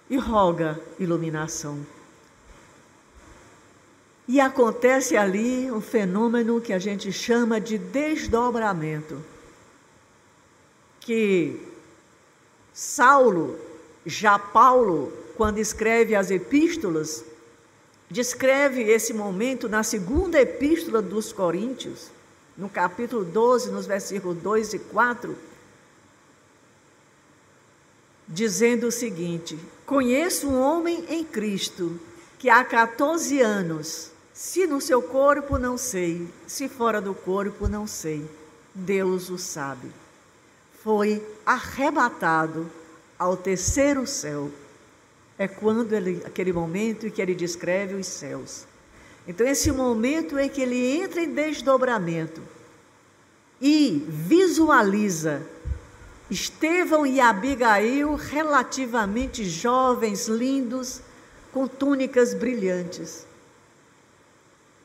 e 0.08 0.16
roga 0.16 0.80
iluminação. 0.98 1.86
E 4.26 4.40
acontece 4.40 5.14
ali 5.14 5.70
um 5.70 5.82
fenômeno 5.82 6.58
que 6.58 6.72
a 6.72 6.78
gente 6.78 7.12
chama 7.12 7.60
de 7.60 7.76
desdobramento. 7.76 9.22
Que 11.00 11.60
Saulo, 12.72 13.58
já 14.06 14.38
Paulo, 14.38 15.12
quando 15.36 15.58
escreve 15.58 16.14
as 16.14 16.30
epístolas, 16.30 17.26
descreve 18.14 18.82
esse 18.84 19.12
momento 19.12 19.68
na 19.68 19.82
segunda 19.82 20.40
epístola 20.40 21.02
dos 21.02 21.32
Coríntios, 21.32 22.12
no 22.56 22.68
capítulo 22.68 23.24
12, 23.24 23.72
nos 23.72 23.86
versículos 23.86 24.40
2 24.40 24.74
e 24.74 24.78
4 24.78 25.36
dizendo 28.28 28.86
o 28.86 28.92
seguinte: 28.92 29.58
Conheço 29.84 30.48
um 30.48 30.60
homem 30.60 31.04
em 31.08 31.24
Cristo 31.24 31.98
que 32.38 32.48
há 32.48 32.64
14 32.64 33.40
anos, 33.40 34.12
se 34.32 34.64
no 34.64 34.80
seu 34.80 35.02
corpo 35.02 35.58
não 35.58 35.76
sei, 35.76 36.28
se 36.46 36.68
fora 36.68 37.00
do 37.00 37.14
corpo 37.14 37.66
não 37.66 37.84
sei, 37.84 38.24
Deus 38.72 39.28
o 39.28 39.36
sabe. 39.36 39.90
Foi 40.84 41.20
arrebatado 41.44 42.70
ao 43.18 43.36
terceiro 43.36 44.06
céu. 44.06 44.52
É 45.38 45.48
quando 45.48 45.92
ele, 45.92 46.22
aquele 46.24 46.52
momento 46.52 47.06
em 47.06 47.10
que 47.10 47.20
ele 47.20 47.34
descreve 47.34 47.94
os 47.94 48.06
céus. 48.06 48.66
Então, 49.26 49.46
esse 49.46 49.72
momento 49.72 50.38
em 50.38 50.48
que 50.48 50.60
ele 50.60 50.98
entra 50.98 51.22
em 51.22 51.32
desdobramento 51.32 52.42
e 53.60 54.04
visualiza 54.08 55.42
Estevão 56.30 57.06
e 57.06 57.20
Abigail, 57.20 58.14
relativamente 58.14 59.44
jovens, 59.44 60.26
lindos, 60.26 61.00
com 61.52 61.66
túnicas 61.66 62.34
brilhantes. 62.34 63.26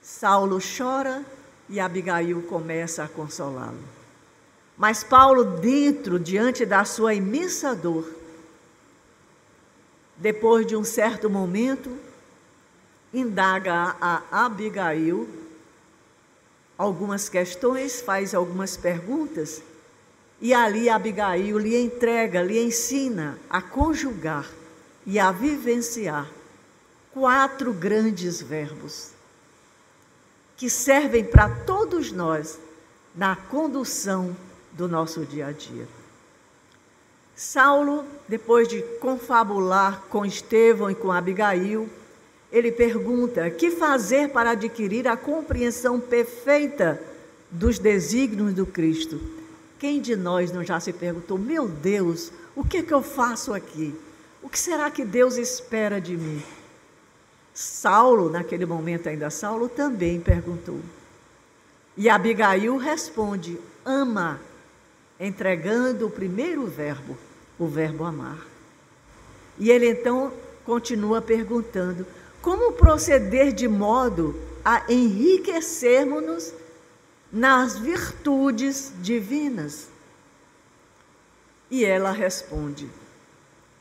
Saulo 0.01 0.59
chora 0.59 1.23
e 1.69 1.79
Abigail 1.79 2.41
começa 2.43 3.03
a 3.03 3.07
consolá-lo. 3.07 3.79
Mas 4.77 5.03
Paulo, 5.03 5.43
dentro, 5.43 6.19
diante 6.19 6.65
da 6.65 6.85
sua 6.85 7.13
imensa 7.13 7.75
dor, 7.75 8.18
depois 10.19 10.67
de 10.67 10.75
um 10.75 10.83
certo 10.83 11.29
momento, 11.29 11.97
indaga 13.13 13.95
a 13.99 14.45
Abigail 14.45 15.27
algumas 16.77 17.27
questões, 17.29 18.01
faz 18.01 18.35
algumas 18.35 18.77
perguntas, 18.77 19.61
e 20.41 20.53
ali 20.53 20.89
Abigail 20.89 21.57
lhe 21.57 21.75
entrega, 21.75 22.41
lhe 22.41 22.61
ensina 22.61 23.37
a 23.49 23.61
conjugar 23.61 24.49
e 25.05 25.17
a 25.17 25.31
vivenciar 25.31 26.29
quatro 27.11 27.73
grandes 27.73 28.41
verbos 28.41 29.11
que 30.55 30.69
servem 30.69 31.23
para 31.23 31.49
todos 31.49 32.11
nós 32.11 32.59
na 33.15 33.35
condução 33.35 34.35
do 34.73 34.87
nosso 34.87 35.25
dia 35.25 35.47
a 35.47 35.51
dia. 35.51 35.98
Saulo, 37.39 38.03
depois 38.27 38.67
de 38.67 38.81
confabular 38.99 40.03
com 40.09 40.25
Estevão 40.25 40.91
e 40.91 40.93
com 40.93 41.09
Abigail, 41.09 41.89
ele 42.51 42.69
pergunta: 42.69 43.49
que 43.49 43.71
fazer 43.71 44.27
para 44.27 44.51
adquirir 44.51 45.07
a 45.07 45.15
compreensão 45.15 46.01
perfeita 46.01 47.01
dos 47.49 47.79
desígnios 47.79 48.53
do 48.53 48.65
Cristo? 48.65 49.21
Quem 49.79 50.01
de 50.01 50.17
nós 50.17 50.51
não 50.51 50.65
já 50.65 50.81
se 50.81 50.91
perguntou: 50.91 51.37
meu 51.37 51.65
Deus, 51.65 52.29
o 52.57 52.65
que, 52.65 52.79
é 52.79 52.83
que 52.83 52.93
eu 52.93 53.01
faço 53.01 53.53
aqui? 53.53 53.95
O 54.43 54.49
que 54.49 54.59
será 54.59 54.91
que 54.91 55.05
Deus 55.05 55.37
espera 55.37 56.01
de 56.01 56.17
mim? 56.17 56.43
Saulo, 57.53 58.29
naquele 58.29 58.65
momento 58.65 59.07
ainda 59.07 59.29
Saulo, 59.29 59.69
também 59.69 60.19
perguntou. 60.19 60.81
E 61.95 62.09
Abigail 62.09 62.75
responde: 62.75 63.57
ama, 63.85 64.41
entregando 65.17 66.05
o 66.05 66.11
primeiro 66.11 66.67
verbo, 66.67 67.17
o 67.59 67.67
verbo 67.67 68.05
amar. 68.05 68.47
E 69.57 69.69
ele 69.69 69.89
então 69.89 70.31
continua 70.65 71.21
perguntando: 71.21 72.07
como 72.41 72.71
proceder 72.71 73.51
de 73.51 73.67
modo 73.67 74.39
a 74.63 74.91
enriquecermos-nos 74.91 76.53
nas 77.31 77.77
virtudes 77.77 78.93
divinas? 79.01 79.89
E 81.69 81.83
ela 81.83 82.11
responde: 82.11 82.89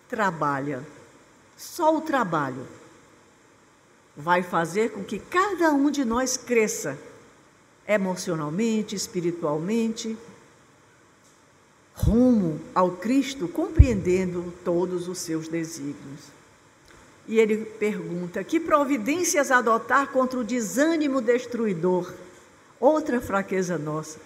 trabalha. 0.09 0.85
Só 1.57 1.97
o 1.97 2.01
trabalho 2.01 2.67
vai 4.17 4.43
fazer 4.43 4.91
com 4.91 5.03
que 5.03 5.19
cada 5.19 5.73
um 5.73 5.91
de 5.91 6.05
nós 6.05 6.37
cresça 6.37 6.99
emocionalmente, 7.87 8.95
espiritualmente, 8.95 10.17
rumo 11.99 12.61
ao 12.75 12.93
Cristo, 12.93 13.49
compreendendo 13.49 14.53
todos 14.65 15.09
os 15.09 15.19
seus 15.19 15.49
desígnios. 15.49 16.39
E 17.27 17.39
ele 17.39 17.65
pergunta: 17.65 18.43
que 18.43 18.59
providências 18.59 19.51
adotar 19.51 20.09
contra 20.09 20.39
o 20.39 20.45
desânimo 20.45 21.21
destruidor? 21.21 22.13
Outra 22.81 23.21
fraqueza 23.21 23.77
nossa. 23.77 24.19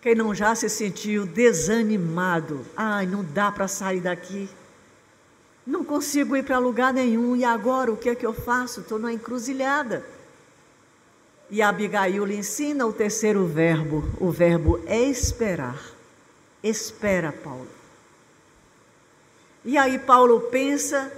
Quem 0.00 0.14
não 0.14 0.34
já 0.34 0.54
se 0.54 0.68
sentiu 0.68 1.26
desanimado? 1.26 2.60
Ai, 2.76 3.06
não 3.06 3.24
dá 3.24 3.50
para 3.50 3.66
sair 3.66 4.00
daqui. 4.00 4.48
Não 5.66 5.82
consigo 5.82 6.36
ir 6.36 6.44
para 6.44 6.58
lugar 6.58 6.92
nenhum. 6.92 7.34
E 7.34 7.44
agora 7.44 7.90
o 7.90 7.96
que 7.96 8.10
é 8.10 8.14
que 8.14 8.26
eu 8.26 8.34
faço? 8.34 8.80
Estou 8.80 8.98
na 8.98 9.12
encruzilhada. 9.12 10.04
E 11.50 11.62
Abigail 11.62 12.24
lhe 12.24 12.36
ensina 12.36 12.86
o 12.86 12.92
terceiro 12.92 13.46
verbo, 13.46 14.04
o 14.20 14.30
verbo 14.30 14.80
esperar. 14.86 15.93
Espera, 16.64 17.30
Paulo. 17.30 17.68
E 19.62 19.76
aí 19.76 19.98
Paulo 19.98 20.40
pensa 20.50 21.12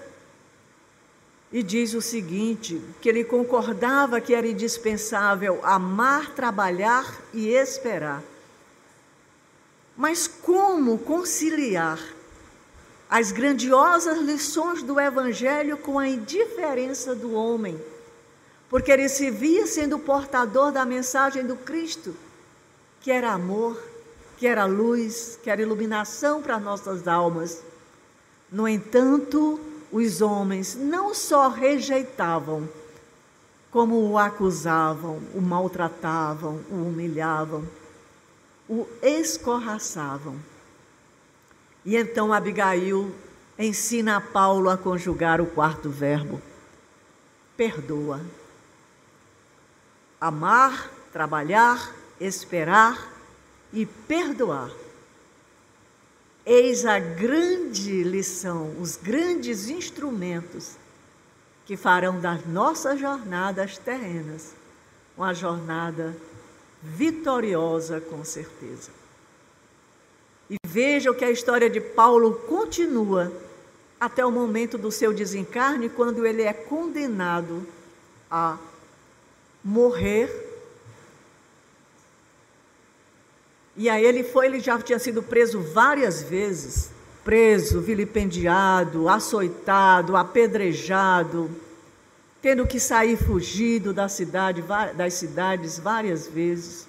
e 1.53 1.63
diz 1.63 1.95
o 1.95 2.03
seguinte: 2.03 2.83
que 3.01 3.09
ele 3.09 3.23
concordava 3.23 4.21
que 4.21 4.35
era 4.35 4.49
indispensável 4.49 5.61
amar, 5.65 6.35
trabalhar 6.35 7.23
e 7.33 7.51
esperar. 7.51 8.25
Mas 9.97 10.27
como 10.27 10.99
conciliar 10.99 12.01
as 13.09 13.31
grandiosas 13.31 14.19
lições 14.19 14.83
do 14.83 14.99
Evangelho 14.99 15.79
com 15.79 15.97
a 15.97 16.09
indiferença 16.09 17.15
do 17.15 17.33
homem? 17.35 17.81
Porque 18.69 18.91
ele 18.91 19.09
se 19.09 19.31
via 19.31 19.65
sendo 19.65 19.97
portador 19.97 20.73
da 20.73 20.85
mensagem 20.85 21.47
do 21.47 21.55
Cristo, 21.55 22.17
que 23.01 23.13
era 23.13 23.31
amor, 23.31 23.81
que 24.37 24.47
era 24.47 24.67
luz, 24.67 25.39
que 25.43 25.51
era 25.51 25.63
iluminação 25.63 26.43
para 26.43 26.61
nossas 26.61 27.09
almas. 27.09 27.63
No 28.53 28.69
entanto, 28.69 29.59
os 29.91 30.21
homens 30.21 30.75
não 30.75 31.15
só 31.15 31.49
rejeitavam, 31.49 32.69
como 33.71 34.09
o 34.09 34.19
acusavam, 34.19 35.21
o 35.35 35.41
maltratavam, 35.41 36.61
o 36.71 36.75
humilhavam, 36.75 37.67
o 38.69 38.87
escorraçavam. 39.03 40.37
E 41.85 41.97
então 41.97 42.33
Abigail 42.33 43.15
ensina 43.59 44.17
a 44.17 44.21
Paulo 44.21 44.69
a 44.69 44.77
conjugar 44.77 45.41
o 45.41 45.47
quarto 45.47 45.89
verbo: 45.89 46.41
perdoa. 47.57 48.21
Amar, 50.21 50.91
trabalhar, 51.13 51.95
esperar 52.19 53.16
e 53.77 53.87
perdoar 53.87 54.73
Eis 56.49 56.87
a 56.87 57.01
grande 57.01 58.05
lição, 58.05 58.73
os 58.81 58.95
grandes 58.95 59.69
instrumentos 59.69 60.77
que 61.65 61.77
farão 61.77 62.21
das 62.21 62.47
nossas 62.47 63.01
jornadas 63.01 63.79
terrenas 63.79 64.55
uma 65.17 65.35
jornada 65.35 66.15
vitoriosa, 66.81 68.01
com 68.01 68.23
certeza. 68.23 68.91
E 70.49 70.57
vejam 70.65 71.15
que 71.15 71.25
a 71.25 71.31
história 71.31 71.69
de 71.69 71.81
Paulo 71.81 72.35
continua 72.47 73.33
até 73.99 74.25
o 74.25 74.31
momento 74.31 74.79
do 74.79 74.93
seu 74.93 75.13
desencarne, 75.13 75.89
quando 75.89 76.25
ele 76.25 76.43
é 76.43 76.53
condenado 76.53 77.67
a 78.31 78.59
morrer 79.65 80.46
E 83.77 83.91
aí 83.91 84.05
ele 84.05 84.25
foi, 84.25 84.47
ele 84.47 84.59
já 84.59 84.79
tinha 84.81 84.99
sido 84.99 85.23
preso 85.23 85.61
várias 85.61 86.23
vezes, 86.23 86.91
preso, 87.23 87.81
vilipendiado, 87.81 89.09
açoitado, 89.09 90.17
apedrejado, 90.17 91.51
tendo 92.41 92.67
que 92.67 92.81
sair 92.81 93.17
fugido 93.17 93.93
da 93.93 94.09
cidade, 94.09 94.65
das 94.97 95.15
cidades 95.15 95.79
várias 95.79 96.27
vezes. 96.27 96.89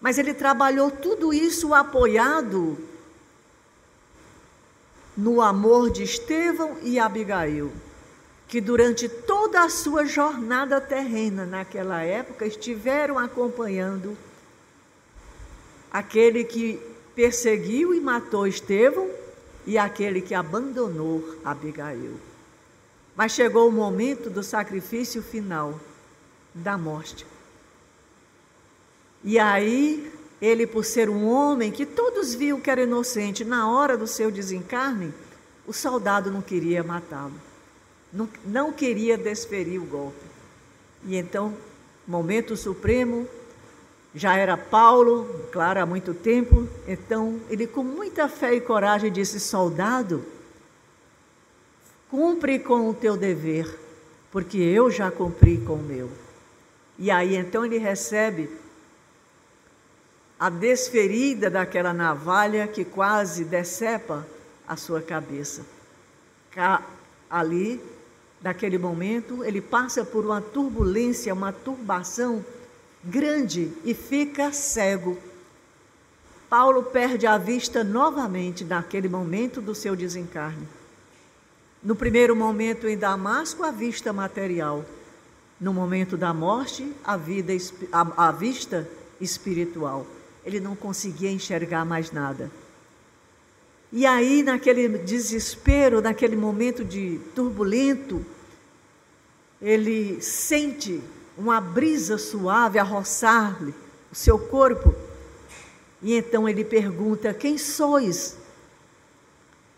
Mas 0.00 0.18
ele 0.18 0.34
trabalhou 0.34 0.90
tudo 0.90 1.32
isso 1.32 1.72
apoiado 1.72 2.76
no 5.16 5.40
amor 5.40 5.90
de 5.90 6.02
Estevão 6.02 6.78
e 6.82 6.98
Abigail, 6.98 7.70
que 8.48 8.60
durante 8.60 9.08
toda 9.08 9.62
a 9.62 9.68
sua 9.68 10.04
jornada 10.06 10.80
terrena 10.80 11.46
naquela 11.46 12.02
época 12.02 12.46
estiveram 12.46 13.16
acompanhando 13.16 14.16
aquele 15.92 16.44
que 16.44 16.80
perseguiu 17.14 17.94
e 17.94 18.00
matou 18.00 18.46
Estevão 18.46 19.10
e 19.66 19.76
aquele 19.76 20.22
que 20.22 20.34
abandonou 20.34 21.36
Abigail. 21.44 22.18
Mas 23.14 23.32
chegou 23.32 23.68
o 23.68 23.72
momento 23.72 24.30
do 24.30 24.42
sacrifício 24.42 25.22
final, 25.22 25.78
da 26.54 26.78
morte. 26.78 27.26
E 29.22 29.38
aí, 29.38 30.10
ele, 30.40 30.66
por 30.66 30.84
ser 30.84 31.10
um 31.10 31.28
homem 31.28 31.70
que 31.70 31.84
todos 31.84 32.34
viam 32.34 32.60
que 32.60 32.70
era 32.70 32.82
inocente, 32.82 33.44
na 33.44 33.70
hora 33.70 33.96
do 33.96 34.06
seu 34.06 34.30
desencarne, 34.30 35.12
o 35.66 35.72
soldado 35.72 36.30
não 36.30 36.42
queria 36.42 36.82
matá-lo, 36.82 37.34
não, 38.12 38.28
não 38.44 38.72
queria 38.72 39.16
desferir 39.16 39.78
o 39.78 39.84
golpe. 39.84 40.24
E 41.04 41.16
então, 41.16 41.54
momento 42.08 42.56
supremo, 42.56 43.28
já 44.14 44.36
era 44.36 44.56
Paulo, 44.56 45.46
claro, 45.50 45.80
há 45.80 45.86
muito 45.86 46.12
tempo. 46.12 46.68
Então, 46.86 47.40
ele, 47.48 47.66
com 47.66 47.82
muita 47.82 48.28
fé 48.28 48.54
e 48.54 48.60
coragem, 48.60 49.10
disse: 49.10 49.40
Soldado, 49.40 50.24
cumpre 52.10 52.58
com 52.58 52.90
o 52.90 52.94
teu 52.94 53.16
dever, 53.16 53.78
porque 54.30 54.58
eu 54.58 54.90
já 54.90 55.10
cumpri 55.10 55.58
com 55.58 55.74
o 55.74 55.82
meu. 55.82 56.10
E 56.98 57.10
aí 57.10 57.36
então 57.36 57.64
ele 57.64 57.78
recebe 57.78 58.50
a 60.38 60.50
desferida 60.50 61.48
daquela 61.48 61.94
navalha 61.94 62.68
que 62.68 62.84
quase 62.84 63.44
decepa 63.44 64.26
a 64.68 64.76
sua 64.76 65.00
cabeça. 65.00 65.64
Ali, 67.30 67.80
naquele 68.42 68.76
momento, 68.76 69.42
ele 69.42 69.62
passa 69.62 70.04
por 70.04 70.26
uma 70.26 70.42
turbulência, 70.42 71.32
uma 71.32 71.50
turbação 71.50 72.44
grande 73.04 73.72
e 73.84 73.94
fica 73.94 74.52
cego. 74.52 75.18
Paulo 76.48 76.82
perde 76.82 77.26
a 77.26 77.38
vista 77.38 77.82
novamente 77.82 78.64
naquele 78.64 79.08
momento 79.08 79.60
do 79.60 79.74
seu 79.74 79.96
desencarne. 79.96 80.68
No 81.82 81.96
primeiro 81.96 82.36
momento 82.36 82.86
em 82.86 82.96
Damasco, 82.96 83.64
a 83.64 83.70
vista 83.70 84.12
material. 84.12 84.84
No 85.60 85.72
momento 85.72 86.16
da 86.16 86.32
morte, 86.34 86.92
a, 87.02 87.16
vida, 87.16 87.52
a, 87.90 88.28
a 88.28 88.32
vista 88.32 88.88
espiritual. 89.20 90.06
Ele 90.44 90.60
não 90.60 90.76
conseguia 90.76 91.30
enxergar 91.30 91.84
mais 91.84 92.12
nada. 92.12 92.50
E 93.90 94.06
aí, 94.06 94.42
naquele 94.42 94.88
desespero, 94.98 96.00
naquele 96.00 96.36
momento 96.36 96.84
de 96.84 97.20
turbulento, 97.34 98.24
ele 99.60 100.20
sente 100.20 101.02
uma 101.36 101.60
brisa 101.60 102.18
suave 102.18 102.78
a 102.78 102.82
roçar-lhe 102.82 103.74
o 104.10 104.14
seu 104.14 104.38
corpo. 104.38 104.94
E 106.02 106.14
então 106.14 106.48
ele 106.48 106.64
pergunta: 106.64 107.32
Quem 107.32 107.56
sois? 107.56 108.36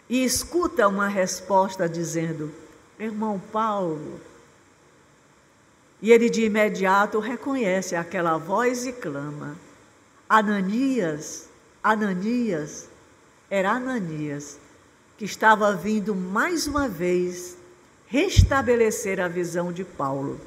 E 0.09 0.25
escuta 0.25 0.89
uma 0.89 1.09
resposta 1.09 1.89
dizendo: 1.89 2.53
Irmão 2.99 3.41
Paulo. 3.53 4.21
E 6.03 6.13
ele 6.13 6.29
de 6.29 6.45
imediato 6.45 7.19
reconhece 7.19 7.97
aquela 7.97 8.37
voz 8.37 8.87
e 8.87 8.93
clama: 8.93 9.57
Ananias, 10.29 11.49
Ananias. 11.83 12.89
Era 13.51 13.73
Ananias 13.73 14.59
que 15.17 15.25
estava 15.25 15.73
vindo 15.77 16.15
mais 16.15 16.67
uma 16.67 16.89
vez 16.89 17.57
restabelecer 18.07 19.21
a 19.21 19.29
visão 19.29 19.73
de 19.73 19.85
Paulo 19.85 20.41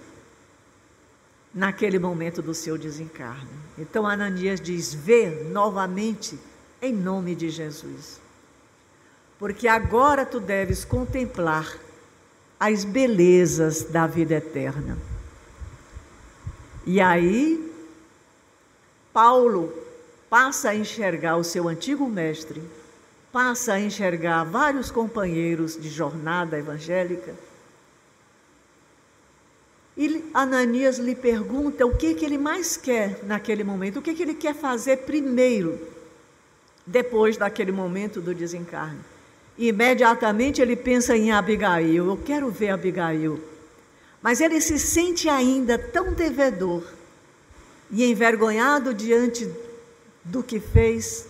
naquele 1.54 1.98
momento 2.00 2.42
do 2.42 2.54
seu 2.54 2.78
desencarne. 2.78 3.50
Então 3.78 4.06
Ananias 4.06 4.60
diz: 4.60 4.94
Vê 4.94 5.30
novamente 5.52 6.38
em 6.82 6.94
nome 6.94 7.36
de 7.36 7.50
Jesus. 7.50 8.20
Porque 9.40 9.68
agora 9.68 10.26
tu 10.26 10.40
deves 10.40 10.84
contemplar 10.84 11.78
as 12.60 12.84
belezas 12.84 13.84
da 13.84 14.08
vida 14.08 14.36
eterna. 14.36 14.98
E 16.86 17.00
aí, 17.00 17.72
Paulo 19.14 19.72
passa 20.30 20.70
a 20.70 20.76
enxergar 20.76 21.38
o 21.38 21.44
seu 21.44 21.68
antigo 21.68 22.08
mestre, 22.08 22.62
passa 23.32 23.74
a 23.74 23.80
enxergar 23.80 24.44
vários 24.44 24.90
companheiros 24.90 25.80
de 25.80 25.90
jornada 25.90 26.58
evangélica 26.58 27.34
e 29.98 30.24
Ananias 30.32 31.00
lhe 31.00 31.16
pergunta 31.16 31.84
o 31.84 31.98
que, 31.98 32.14
que 32.14 32.24
ele 32.24 32.38
mais 32.38 32.78
quer 32.78 33.20
naquele 33.24 33.64
momento, 33.64 33.98
o 33.98 34.02
que, 34.02 34.14
que 34.14 34.22
ele 34.22 34.36
quer 34.36 34.54
fazer 34.54 34.98
primeiro, 34.98 35.80
depois 36.86 37.36
daquele 37.36 37.72
momento 37.72 38.22
do 38.22 38.34
desencarne. 38.36 39.00
E 39.58 39.70
imediatamente 39.70 40.62
ele 40.62 40.76
pensa 40.76 41.18
em 41.18 41.32
Abigail, 41.32 42.06
eu 42.06 42.18
quero 42.18 42.52
ver 42.52 42.70
Abigail. 42.70 43.42
Mas 44.22 44.40
ele 44.40 44.62
se 44.62 44.78
sente 44.78 45.28
ainda 45.28 45.80
tão 45.80 46.14
devedor 46.14 46.84
e 47.90 48.06
envergonhado 48.06 48.94
diante 48.94 49.52
do 50.24 50.44
que 50.44 50.60
fez, 50.60 51.28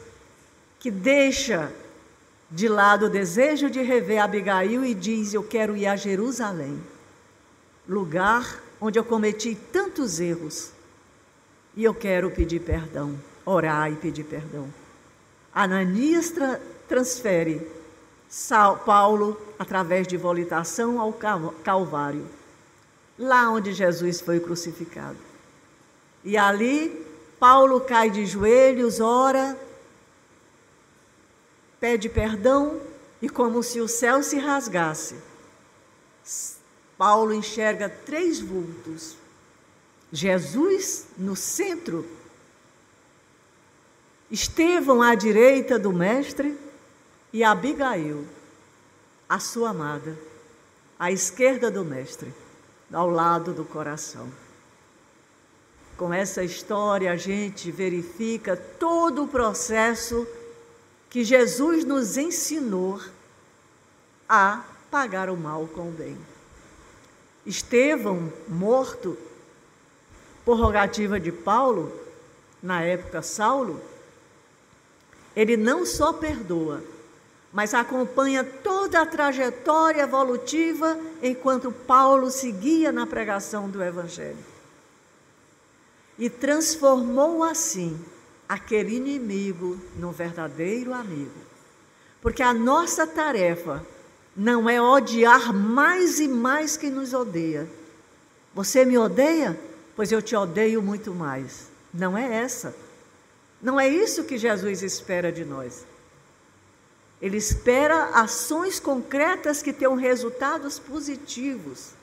que 0.77 0.91
deixa 0.91 1.71
de 2.51 2.67
lado 2.67 3.05
o 3.05 3.09
desejo 3.09 3.69
de 3.69 3.81
rever 3.81 4.21
Abigail 4.21 4.83
e 4.83 4.93
diz: 4.93 5.33
Eu 5.33 5.43
quero 5.43 5.77
ir 5.77 5.85
a 5.85 5.95
Jerusalém 5.95 6.81
lugar 7.87 8.61
onde 8.79 8.99
eu 8.99 9.03
cometi 9.03 9.55
tantos 9.71 10.19
erros. 10.19 10.71
E 11.75 11.83
eu 11.83 11.93
quero 11.93 12.31
pedir 12.31 12.59
perdão, 12.61 13.17
orar 13.45 13.91
e 13.91 13.95
pedir 13.95 14.23
perdão. 14.23 14.67
Ananias 15.53 16.31
tra 16.31 16.59
transfere 16.87 17.67
Paulo 18.85 19.39
através 19.59 20.07
de 20.07 20.17
volitação 20.17 20.99
ao 20.99 21.13
Calvário, 21.63 22.25
lá 23.17 23.49
onde 23.49 23.73
Jesus 23.73 24.21
foi 24.21 24.39
crucificado. 24.39 25.17
E 26.23 26.37
ali 26.37 27.05
Paulo 27.39 27.81
cai 27.81 28.09
de 28.09 28.25
joelhos, 28.25 28.99
ora, 28.99 29.57
pede 31.79 32.09
perdão 32.09 32.81
e 33.21 33.29
como 33.29 33.63
se 33.63 33.79
o 33.79 33.87
céu 33.87 34.21
se 34.23 34.37
rasgasse, 34.37 35.15
Paulo 36.97 37.33
enxerga 37.33 37.87
três 37.87 38.39
vultos: 38.39 39.15
Jesus 40.11 41.07
no 41.17 41.35
centro, 41.35 42.05
Estevão 44.29 45.01
à 45.01 45.15
direita 45.15 45.79
do 45.79 45.93
Mestre 45.93 46.57
e 47.31 47.43
Abigail, 47.43 48.27
a 49.29 49.39
sua 49.39 49.69
amada, 49.69 50.17
à 50.99 51.11
esquerda 51.11 51.71
do 51.71 51.85
Mestre, 51.85 52.33
ao 52.91 53.09
lado 53.09 53.53
do 53.53 53.63
coração. 53.63 54.29
Com 55.95 56.13
essa 56.13 56.43
história, 56.43 57.11
a 57.11 57.15
gente 57.15 57.71
verifica 57.71 58.55
todo 58.55 59.23
o 59.23 59.27
processo 59.27 60.27
que 61.09 61.23
Jesus 61.23 61.85
nos 61.85 62.17
ensinou 62.17 63.01
a 64.27 64.63
pagar 64.91 65.29
o 65.29 65.37
mal 65.37 65.67
com 65.67 65.87
o 65.87 65.91
bem. 65.91 66.17
Estevão 67.47 68.31
morto, 68.45 69.17
prorrogativa 70.43 71.17
de 71.17 71.31
Paulo, 71.31 71.97
na 72.61 72.81
época 72.81 73.21
Saulo, 73.21 73.81
ele 75.33 75.55
não 75.55 75.85
só 75.85 76.11
perdoa, 76.11 76.83
mas 77.53 77.73
acompanha 77.73 78.43
toda 78.43 79.01
a 79.01 79.05
trajetória 79.05 80.01
evolutiva 80.01 80.99
enquanto 81.23 81.71
Paulo 81.71 82.29
seguia 82.29 82.91
na 82.91 83.07
pregação 83.07 83.69
do 83.69 83.81
Evangelho. 83.81 84.37
E 86.19 86.29
transformou 86.29 87.43
assim 87.43 87.97
aquele 88.49 88.95
inimigo 88.95 89.79
num 89.95 90.11
verdadeiro 90.11 90.93
amigo. 90.93 91.39
Porque 92.21 92.43
a 92.43 92.53
nossa 92.53 93.07
tarefa 93.07 93.85
não 94.37 94.69
é 94.69 94.79
odiar 94.79 95.51
mais 95.51 96.19
e 96.19 96.27
mais 96.27 96.77
quem 96.77 96.91
nos 96.91 97.11
odeia. 97.11 97.67
Você 98.53 98.85
me 98.85 98.95
odeia? 98.95 99.59
Pois 99.95 100.11
eu 100.11 100.21
te 100.21 100.35
odeio 100.35 100.79
muito 100.79 101.11
mais. 101.11 101.69
Não 101.91 102.15
é 102.15 102.35
essa. 102.35 102.75
Não 103.59 103.79
é 103.79 103.89
isso 103.89 104.25
que 104.25 104.37
Jesus 104.37 104.83
espera 104.83 105.31
de 105.31 105.43
nós. 105.43 105.83
Ele 107.19 107.37
espera 107.37 108.11
ações 108.13 108.79
concretas 108.79 109.63
que 109.63 109.73
tenham 109.73 109.95
resultados 109.95 110.77
positivos, 110.77 111.93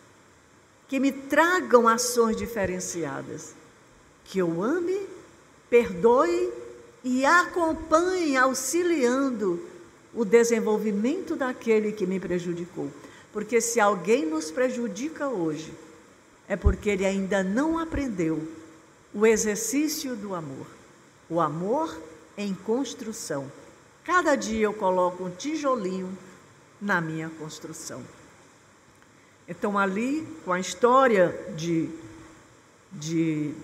que 0.89 0.99
me 0.99 1.13
tragam 1.13 1.87
ações 1.87 2.37
diferenciadas, 2.37 3.55
que 4.25 4.41
eu 4.41 4.61
ame, 4.61 5.07
perdoe 5.71 6.53
e 7.05 7.25
acompanhe, 7.25 8.37
auxiliando 8.37 9.74
o 10.15 10.25
desenvolvimento 10.25 11.35
daquele 11.37 11.93
que 11.93 12.07
me 12.07 12.21
prejudicou. 12.21 12.91
Porque 13.33 13.61
se 13.61 13.81
alguém 13.81 14.25
nos 14.27 14.51
prejudica 14.51 15.29
hoje, 15.29 15.73
é 16.49 16.57
porque 16.57 16.91
ele 16.91 17.05
ainda 17.05 17.43
não 17.43 17.79
aprendeu 17.79 18.47
o 19.13 19.27
exercício 19.27 20.15
do 20.15 20.35
amor. 20.35 20.67
O 21.29 21.41
amor 21.41 22.01
em 22.37 22.55
construção. 22.55 23.51
Cada 24.05 24.37
dia 24.37 24.65
eu 24.65 24.75
coloco 24.75 25.25
um 25.25 25.31
tijolinho 25.31 26.17
na 26.81 27.01
minha 27.01 27.31
construção. 27.31 28.03
Então, 29.49 29.79
ali, 29.79 30.27
com 30.45 30.53
a 30.53 30.61
história 30.61 31.35
de, 31.57 31.89
de 32.93 33.55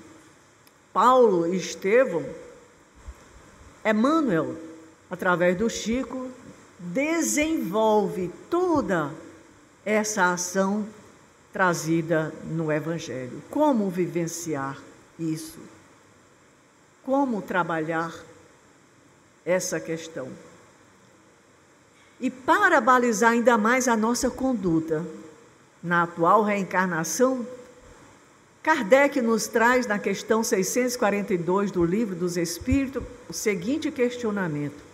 Paulo 0.93 1.47
e 1.47 1.57
Estevão, 1.57 2.25
Emmanuel, 3.85 4.57
através 5.11 5.57
do 5.57 5.69
Chico, 5.69 6.31
desenvolve 6.81 8.31
toda 8.49 9.13
essa 9.85 10.33
ação 10.33 10.87
trazida 11.53 12.33
no 12.45 12.73
Evangelho. 12.73 13.43
Como 13.51 13.91
vivenciar 13.91 14.79
isso? 15.19 15.59
Como 17.05 17.43
trabalhar 17.43 18.15
essa 19.45 19.79
questão? 19.79 20.29
E 22.19 22.31
para 22.31 22.81
balizar 22.81 23.33
ainda 23.33 23.59
mais 23.59 23.87
a 23.87 23.97
nossa 23.97 24.31
conduta 24.31 25.05
na 25.83 26.05
atual 26.05 26.43
reencarnação, 26.43 27.47
Kardec 28.63 29.21
nos 29.21 29.49
traz 29.49 29.87
na 29.87 29.99
questão 29.99 30.45
642 30.45 31.71
do 31.71 31.85
Livro 31.85 32.15
dos 32.15 32.37
Espíritos 32.37 33.03
o 33.29 33.33
seguinte 33.33 33.91
questionamento: 33.91 34.90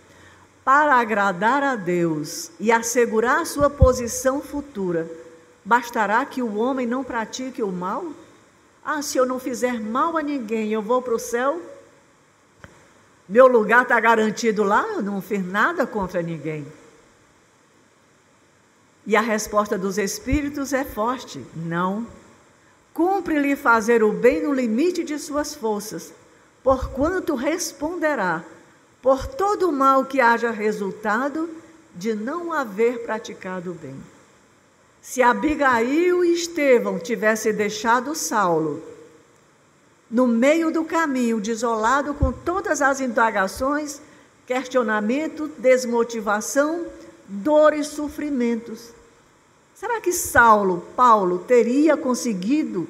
Para 0.67 0.95
agradar 0.95 1.63
a 1.63 1.77
Deus 1.77 2.51
e 2.59 2.73
assegurar 2.73 3.45
sua 3.45 3.69
posição 3.69 4.41
futura, 4.41 5.09
bastará 5.63 6.25
que 6.25 6.41
o 6.41 6.57
homem 6.57 6.85
não 6.85 7.05
pratique 7.05 7.63
o 7.63 7.71
mal? 7.71 8.07
Ah, 8.83 9.01
se 9.01 9.17
eu 9.17 9.25
não 9.25 9.39
fizer 9.39 9.79
mal 9.79 10.17
a 10.17 10.21
ninguém, 10.21 10.73
eu 10.73 10.81
vou 10.81 11.01
para 11.01 11.15
o 11.15 11.19
céu? 11.19 11.61
Meu 13.29 13.47
lugar 13.47 13.83
está 13.83 13.97
garantido 13.97 14.61
lá, 14.61 14.85
eu 14.89 15.01
não 15.01 15.21
fiz 15.21 15.41
nada 15.41 15.87
contra 15.87 16.21
ninguém. 16.21 16.67
E 19.05 19.15
a 19.15 19.21
resposta 19.21 19.77
dos 19.77 19.97
espíritos 19.97 20.73
é 20.73 20.83
forte: 20.83 21.41
não. 21.55 22.05
Cumpre-lhe 22.93 23.55
fazer 23.55 24.03
o 24.03 24.11
bem 24.11 24.43
no 24.43 24.51
limite 24.51 25.01
de 25.01 25.17
suas 25.17 25.55
forças, 25.55 26.13
porquanto 26.61 27.35
responderá 27.35 28.43
por 29.01 29.27
todo 29.27 29.69
o 29.69 29.71
mal 29.71 30.05
que 30.05 30.19
haja 30.19 30.51
resultado 30.51 31.49
de 31.95 32.13
não 32.13 32.51
haver 32.51 33.03
praticado 33.03 33.71
o 33.71 33.73
bem. 33.73 33.95
Se 35.01 35.21
Abigail 35.21 36.23
e 36.23 36.33
Estevão 36.33 36.99
tivessem 36.99 37.53
deixado 37.53 38.13
Saulo 38.15 38.83
no 40.09 40.27
meio 40.27 40.71
do 40.71 40.83
caminho, 40.83 41.39
desolado 41.39 42.13
com 42.13 42.31
todas 42.31 42.81
as 42.81 42.99
indagações, 42.99 44.01
questionamento, 44.45 45.49
desmotivação, 45.57 46.85
dor 47.27 47.73
e 47.73 47.83
sofrimentos, 47.83 48.93
Será 49.79 50.01
que 50.01 50.11
Saulo, 50.11 50.83
Paulo, 50.95 51.37
teria 51.37 51.95
conseguido 51.95 52.87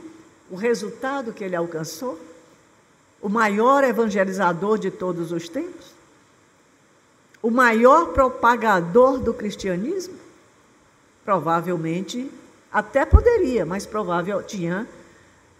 o 0.50 0.56
resultado 0.56 1.34
que 1.34 1.44
ele 1.44 1.54
alcançou? 1.54 2.18
O 3.22 3.28
maior 3.28 3.84
evangelizador 3.84 4.78
de 4.78 4.90
todos 4.90 5.34
os 5.34 5.50
tempos? 5.50 5.97
O 7.48 7.50
maior 7.50 8.08
propagador 8.08 9.20
do 9.20 9.34
cristianismo? 9.34 10.16
Provavelmente 11.24 12.30
até 12.70 13.06
poderia, 13.06 13.66
mas 13.66 13.86
provável 13.86 14.44
tinha 14.44 14.86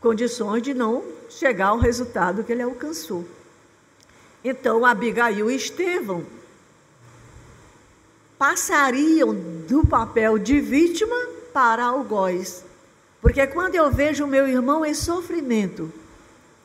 condições 0.02 0.62
de 0.62 0.74
não 0.74 1.02
chegar 1.30 1.68
ao 1.68 1.78
resultado 1.78 2.44
que 2.44 2.52
ele 2.52 2.62
alcançou. 2.62 3.24
Então, 4.44 4.86
Abigail 4.86 5.50
e 5.50 5.56
Estevão 5.56 6.26
passariam 8.38 9.34
do 9.66 9.88
papel 9.88 10.38
de 10.38 10.60
vítima 10.60 11.16
para 11.54 11.86
algoz. 11.86 12.66
Porque 13.22 13.48
quando 13.48 13.76
eu 13.76 13.90
vejo 13.90 14.26
o 14.26 14.28
meu 14.28 14.46
irmão 14.46 14.86
em 14.86 14.94
sofrimento 14.94 15.90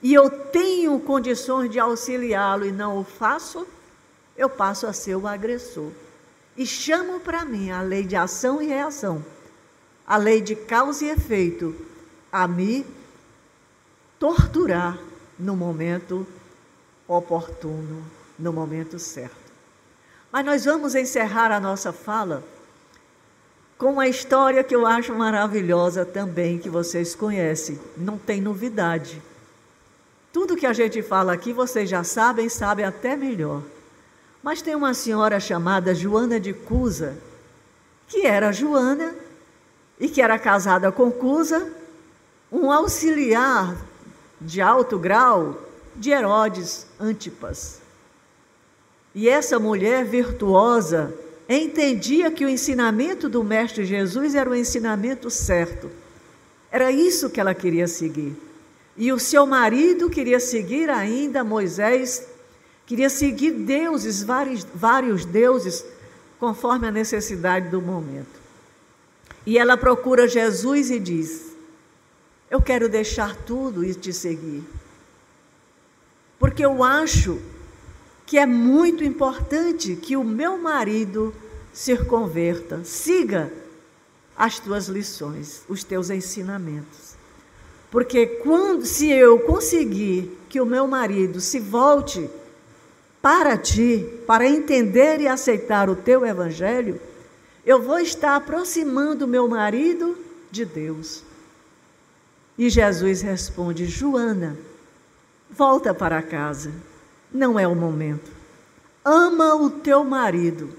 e 0.02 0.12
eu 0.12 0.28
tenho 0.28 0.98
condições 0.98 1.70
de 1.70 1.78
auxiliá-lo 1.78 2.66
e 2.66 2.72
não 2.72 2.98
o 2.98 3.04
faço, 3.04 3.64
eu 4.36 4.48
passo 4.48 4.86
a 4.86 4.92
ser 4.92 5.16
o 5.16 5.26
agressor. 5.26 5.90
E 6.56 6.66
chamo 6.66 7.20
para 7.20 7.44
mim 7.44 7.70
a 7.70 7.80
lei 7.80 8.04
de 8.04 8.16
ação 8.16 8.60
e 8.60 8.66
reação, 8.66 9.24
a 10.06 10.16
lei 10.16 10.40
de 10.40 10.54
causa 10.54 11.04
e 11.04 11.10
efeito, 11.10 11.74
a 12.30 12.46
me 12.46 12.84
torturar 14.18 14.98
no 15.38 15.56
momento 15.56 16.26
oportuno, 17.08 18.04
no 18.38 18.52
momento 18.52 18.98
certo. 18.98 19.52
Mas 20.30 20.44
nós 20.44 20.64
vamos 20.64 20.94
encerrar 20.94 21.50
a 21.50 21.60
nossa 21.60 21.92
fala 21.92 22.42
com 23.76 23.92
uma 23.94 24.06
história 24.06 24.62
que 24.62 24.74
eu 24.74 24.86
acho 24.86 25.12
maravilhosa 25.12 26.04
também, 26.04 26.58
que 26.58 26.70
vocês 26.70 27.14
conhecem. 27.14 27.80
Não 27.96 28.16
tem 28.16 28.40
novidade. 28.40 29.20
Tudo 30.32 30.56
que 30.56 30.66
a 30.66 30.72
gente 30.72 31.02
fala 31.02 31.32
aqui 31.32 31.52
vocês 31.52 31.90
já 31.90 32.04
sabem, 32.04 32.48
sabem 32.48 32.84
até 32.84 33.16
melhor. 33.16 33.60
Mas 34.42 34.60
tem 34.60 34.74
uma 34.74 34.92
senhora 34.92 35.38
chamada 35.38 35.94
Joana 35.94 36.40
de 36.40 36.52
Cusa, 36.52 37.16
que 38.08 38.26
era 38.26 38.52
Joana 38.52 39.14
e 40.00 40.08
que 40.08 40.20
era 40.20 40.38
casada 40.38 40.90
com 40.90 41.10
Cusa, 41.10 41.72
um 42.50 42.70
auxiliar 42.70 43.76
de 44.40 44.60
alto 44.60 44.98
grau 44.98 45.62
de 45.94 46.10
Herodes 46.10 46.86
Antipas. 46.98 47.80
E 49.14 49.28
essa 49.28 49.58
mulher 49.58 50.04
virtuosa 50.04 51.14
entendia 51.48 52.30
que 52.30 52.44
o 52.44 52.48
ensinamento 52.48 53.28
do 53.28 53.44
Mestre 53.44 53.84
Jesus 53.84 54.34
era 54.34 54.48
o 54.48 54.54
ensinamento 54.54 55.30
certo. 55.30 55.90
Era 56.70 56.90
isso 56.90 57.30
que 57.30 57.40
ela 57.40 57.54
queria 57.54 57.86
seguir. 57.86 58.34
E 58.96 59.12
o 59.12 59.18
seu 59.18 59.46
marido 59.46 60.10
queria 60.10 60.40
seguir 60.40 60.88
ainda 60.90 61.44
Moisés, 61.44 62.26
queria 62.86 63.08
seguir 63.08 63.52
deuses, 63.52 64.22
vários, 64.22 64.64
vários 64.74 65.24
deuses, 65.24 65.84
conforme 66.38 66.88
a 66.88 66.90
necessidade 66.90 67.68
do 67.68 67.80
momento. 67.80 68.40
E 69.46 69.58
ela 69.58 69.76
procura 69.76 70.28
Jesus 70.28 70.90
e 70.90 70.98
diz: 70.98 71.52
Eu 72.50 72.60
quero 72.60 72.88
deixar 72.88 73.36
tudo 73.36 73.84
e 73.84 73.94
te 73.94 74.12
seguir. 74.12 74.64
Porque 76.38 76.64
eu 76.64 76.82
acho 76.82 77.40
que 78.26 78.38
é 78.38 78.46
muito 78.46 79.04
importante 79.04 79.94
que 79.96 80.16
o 80.16 80.24
meu 80.24 80.58
marido 80.58 81.34
se 81.72 81.96
converta, 82.04 82.82
siga 82.84 83.52
as 84.36 84.58
tuas 84.58 84.88
lições, 84.88 85.62
os 85.68 85.84
teus 85.84 86.10
ensinamentos. 86.10 87.14
Porque 87.90 88.26
quando 88.26 88.86
se 88.86 89.10
eu 89.10 89.40
conseguir 89.40 90.36
que 90.48 90.60
o 90.60 90.66
meu 90.66 90.86
marido 90.86 91.40
se 91.40 91.60
volte 91.60 92.28
para 93.22 93.56
ti, 93.56 94.04
para 94.26 94.46
entender 94.46 95.20
e 95.20 95.28
aceitar 95.28 95.88
o 95.88 95.96
teu 95.96 96.26
evangelho, 96.26 97.00
eu 97.64 97.80
vou 97.80 98.00
estar 98.00 98.36
aproximando 98.36 99.26
meu 99.26 99.48
marido 99.48 100.18
de 100.50 100.64
Deus. 100.64 101.22
E 102.58 102.68
Jesus 102.68 103.22
responde: 103.22 103.86
Joana, 103.86 104.56
volta 105.48 105.94
para 105.94 106.20
casa 106.20 106.72
não 107.32 107.58
é 107.58 107.66
o 107.66 107.74
momento. 107.74 108.30
Ama 109.04 109.54
o 109.54 109.70
teu 109.70 110.04
marido. 110.04 110.70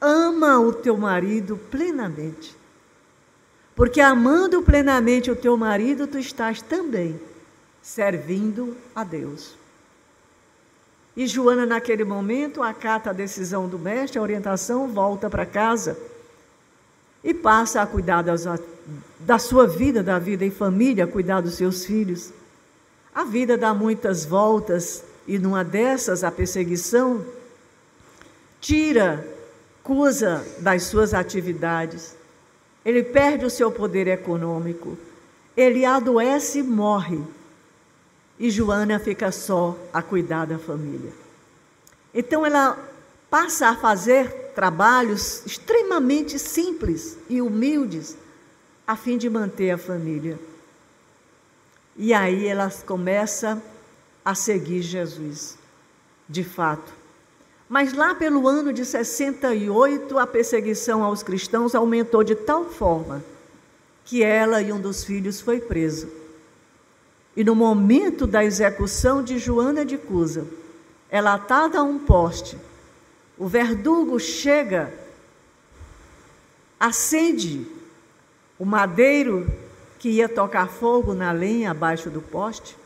Ama 0.00 0.58
o 0.58 0.72
teu 0.72 0.96
marido 0.96 1.58
plenamente. 1.70 2.56
Porque 3.74 4.00
amando 4.00 4.62
plenamente 4.62 5.30
o 5.30 5.36
teu 5.36 5.56
marido, 5.56 6.06
tu 6.06 6.18
estás 6.18 6.62
também 6.62 7.20
servindo 7.82 8.76
a 8.94 9.04
Deus. 9.04 9.54
E 11.16 11.26
Joana, 11.26 11.64
naquele 11.64 12.04
momento, 12.04 12.62
acata 12.62 13.10
a 13.10 13.12
decisão 13.12 13.66
do 13.66 13.78
mestre, 13.78 14.18
a 14.18 14.22
orientação, 14.22 14.86
volta 14.88 15.30
para 15.30 15.46
casa 15.46 15.96
e 17.24 17.32
passa 17.32 17.80
a 17.80 17.86
cuidar 17.86 18.22
das, 18.22 18.44
da 19.18 19.38
sua 19.38 19.66
vida, 19.66 20.02
da 20.02 20.18
vida 20.18 20.44
em 20.44 20.50
família, 20.50 21.06
cuidar 21.06 21.40
dos 21.40 21.54
seus 21.54 21.84
filhos. 21.84 22.32
A 23.14 23.24
vida 23.24 23.56
dá 23.56 23.72
muitas 23.72 24.26
voltas 24.26 25.02
e 25.26 25.38
numa 25.38 25.64
dessas 25.64 26.22
a 26.22 26.30
perseguição 26.30 27.24
tira 28.60 29.26
Cusa 29.82 30.44
das 30.58 30.82
suas 30.82 31.14
atividades. 31.14 32.16
Ele 32.84 33.04
perde 33.04 33.44
o 33.44 33.50
seu 33.50 33.70
poder 33.70 34.08
econômico. 34.08 34.98
Ele 35.56 35.84
adoece 35.84 36.58
e 36.58 36.62
morre. 36.62 37.20
E 38.38 38.50
Joana 38.50 38.98
fica 38.98 39.32
só 39.32 39.76
a 39.92 40.02
cuidar 40.02 40.46
da 40.46 40.58
família. 40.58 41.12
Então 42.12 42.44
ela 42.44 42.78
passa 43.30 43.68
a 43.68 43.76
fazer 43.76 44.52
trabalhos 44.54 45.44
extremamente 45.44 46.38
simples 46.38 47.18
e 47.28 47.42
humildes 47.42 48.16
a 48.86 48.96
fim 48.96 49.18
de 49.18 49.28
manter 49.28 49.70
a 49.70 49.78
família. 49.78 50.38
E 51.96 52.12
aí 52.12 52.46
ela 52.46 52.70
começa 52.86 53.62
a 54.24 54.34
seguir 54.34 54.82
Jesus, 54.82 55.56
de 56.28 56.44
fato. 56.44 56.92
Mas 57.68 57.92
lá 57.92 58.14
pelo 58.14 58.46
ano 58.46 58.72
de 58.72 58.84
68, 58.84 60.18
a 60.18 60.26
perseguição 60.26 61.02
aos 61.02 61.22
cristãos 61.22 61.74
aumentou 61.74 62.22
de 62.22 62.34
tal 62.34 62.64
forma 62.64 63.24
que 64.04 64.22
ela 64.22 64.62
e 64.62 64.72
um 64.72 64.80
dos 64.80 65.02
filhos 65.04 65.40
foi 65.40 65.60
preso. 65.60 66.08
E 67.36 67.44
no 67.44 67.54
momento 67.54 68.26
da 68.26 68.42
execução 68.42 69.22
de 69.22 69.38
Joana 69.38 69.84
de 69.84 69.98
Cusa, 69.98 70.46
ela 71.10 71.34
atada 71.34 71.78
a 71.78 71.82
um 71.82 71.98
poste, 71.98 72.56
o 73.36 73.46
verdugo 73.46 74.18
chega, 74.18 74.92
acende 76.80 77.66
o 78.58 78.64
madeiro 78.64 79.46
que 79.98 80.08
ia 80.08 80.28
tocar 80.28 80.68
fogo 80.68 81.14
na 81.14 81.30
lenha 81.30 81.70
abaixo 81.70 82.08
do 82.08 82.22
poste, 82.22 82.76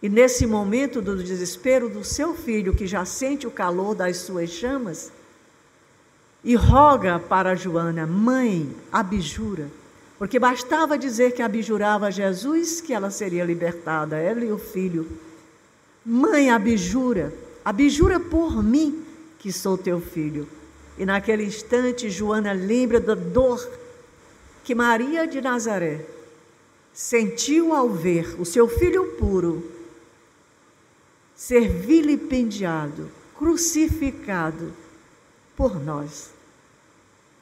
e 0.00 0.08
nesse 0.08 0.46
momento 0.46 1.02
do 1.02 1.22
desespero 1.22 1.88
do 1.88 2.04
seu 2.04 2.34
filho, 2.34 2.74
que 2.74 2.86
já 2.86 3.04
sente 3.04 3.46
o 3.46 3.50
calor 3.50 3.94
das 3.94 4.18
suas 4.18 4.48
chamas, 4.48 5.12
e 6.42 6.54
roga 6.54 7.18
para 7.18 7.56
Joana, 7.56 8.06
mãe, 8.06 8.74
abjura. 8.92 9.68
Porque 10.18 10.38
bastava 10.38 10.98
dizer 10.98 11.32
que 11.32 11.42
abjurava 11.42 12.10
Jesus 12.10 12.80
que 12.80 12.92
ela 12.92 13.10
seria 13.10 13.44
libertada, 13.44 14.18
ela 14.18 14.44
e 14.44 14.50
o 14.50 14.58
filho. 14.58 15.08
Mãe, 16.04 16.50
abjura, 16.50 17.32
abjura 17.64 18.18
por 18.18 18.62
mim 18.62 19.04
que 19.38 19.52
sou 19.52 19.78
teu 19.78 20.00
filho. 20.00 20.48
E 20.98 21.06
naquele 21.06 21.44
instante, 21.44 22.10
Joana 22.10 22.52
lembra 22.52 22.98
da 22.98 23.14
dor 23.14 23.64
que 24.64 24.74
Maria 24.74 25.26
de 25.26 25.40
Nazaré 25.40 26.04
sentiu 26.92 27.72
ao 27.72 27.88
ver 27.88 28.34
o 28.40 28.44
seu 28.44 28.68
filho 28.68 29.12
puro 29.12 29.78
ser 31.36 31.68
vilipendiado, 31.68 33.08
crucificado 33.36 34.74
por 35.56 35.80
nós, 35.80 36.30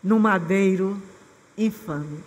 no 0.05 0.21
madeiro 0.21 1.01
infame. 1.57 2.23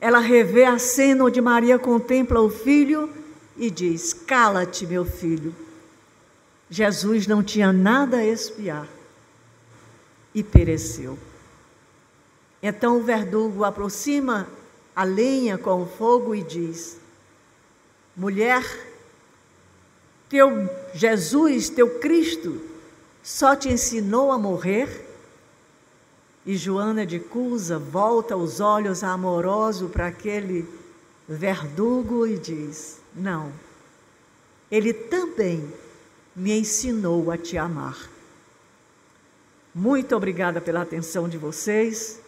Ela 0.00 0.18
revê 0.18 0.64
a 0.64 0.78
cena 0.78 1.24
onde 1.24 1.40
Maria 1.40 1.78
contempla 1.78 2.40
o 2.40 2.48
filho 2.48 3.12
e 3.56 3.70
diz: 3.70 4.12
Cala-te, 4.12 4.86
meu 4.86 5.04
filho. 5.04 5.54
Jesus 6.70 7.26
não 7.26 7.42
tinha 7.42 7.72
nada 7.72 8.18
a 8.18 8.26
espiar 8.26 8.88
e 10.34 10.42
pereceu. 10.42 11.18
Então 12.62 12.98
o 12.98 13.02
verdugo 13.02 13.64
aproxima 13.64 14.48
a 14.94 15.04
lenha 15.04 15.56
com 15.56 15.82
o 15.82 15.86
fogo 15.86 16.34
e 16.34 16.42
diz: 16.42 16.98
Mulher, 18.16 18.64
teu 20.28 20.68
Jesus, 20.94 21.68
teu 21.70 21.98
Cristo, 21.98 22.60
só 23.22 23.56
te 23.56 23.68
ensinou 23.68 24.30
a 24.30 24.38
morrer? 24.38 25.07
E 26.48 26.56
Joana 26.56 27.04
de 27.04 27.18
Cusa 27.20 27.78
volta 27.78 28.34
os 28.34 28.58
olhos 28.58 29.04
amorosos 29.04 29.90
para 29.90 30.06
aquele 30.06 30.66
verdugo 31.28 32.26
e 32.26 32.38
diz: 32.38 33.02
Não, 33.14 33.52
ele 34.70 34.94
também 34.94 35.70
me 36.34 36.58
ensinou 36.58 37.30
a 37.30 37.36
te 37.36 37.58
amar. 37.58 37.98
Muito 39.74 40.16
obrigada 40.16 40.58
pela 40.58 40.80
atenção 40.80 41.28
de 41.28 41.36
vocês. 41.36 42.18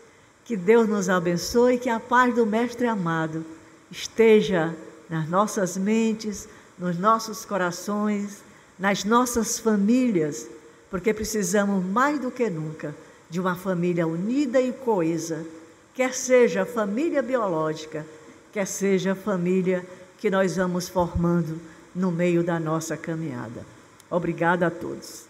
Que 0.45 0.55
Deus 0.55 0.87
nos 0.87 1.09
abençoe 1.09 1.77
e 1.77 1.79
que 1.79 1.89
a 1.89 1.99
paz 1.99 2.35
do 2.35 2.45
Mestre 2.45 2.87
amado 2.87 3.43
esteja 3.91 4.77
nas 5.09 5.31
nossas 5.31 5.79
mentes, 5.79 6.47
nos 6.79 6.99
nossos 6.99 7.47
corações, 7.47 8.43
nas 8.79 9.03
nossas 9.03 9.59
famílias, 9.59 10.47
porque 10.91 11.14
precisamos 11.14 11.83
mais 11.83 12.21
do 12.21 12.31
que 12.31 12.51
nunca 12.51 12.95
de 13.31 13.41
uma 13.41 13.55
família 13.55 14.07
unida 14.07 14.61
e 14.61 14.72
coesa, 14.72 15.47
quer 15.95 16.12
seja 16.12 16.66
família 16.66 17.22
biológica, 17.22 18.05
quer 18.53 18.66
seja 18.66 19.14
família 19.14 19.87
que 20.18 20.28
nós 20.28 20.57
vamos 20.57 20.89
formando 20.89 21.61
no 21.95 22.11
meio 22.11 22.43
da 22.43 22.59
nossa 22.59 22.97
caminhada. 22.97 23.64
Obrigada 24.11 24.66
a 24.66 24.70
todos. 24.70 25.24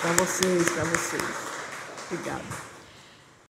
Para 0.00 0.12
vocês, 0.12 0.70
para 0.70 0.84
vocês. 0.84 1.22
Obrigada. 2.08 2.75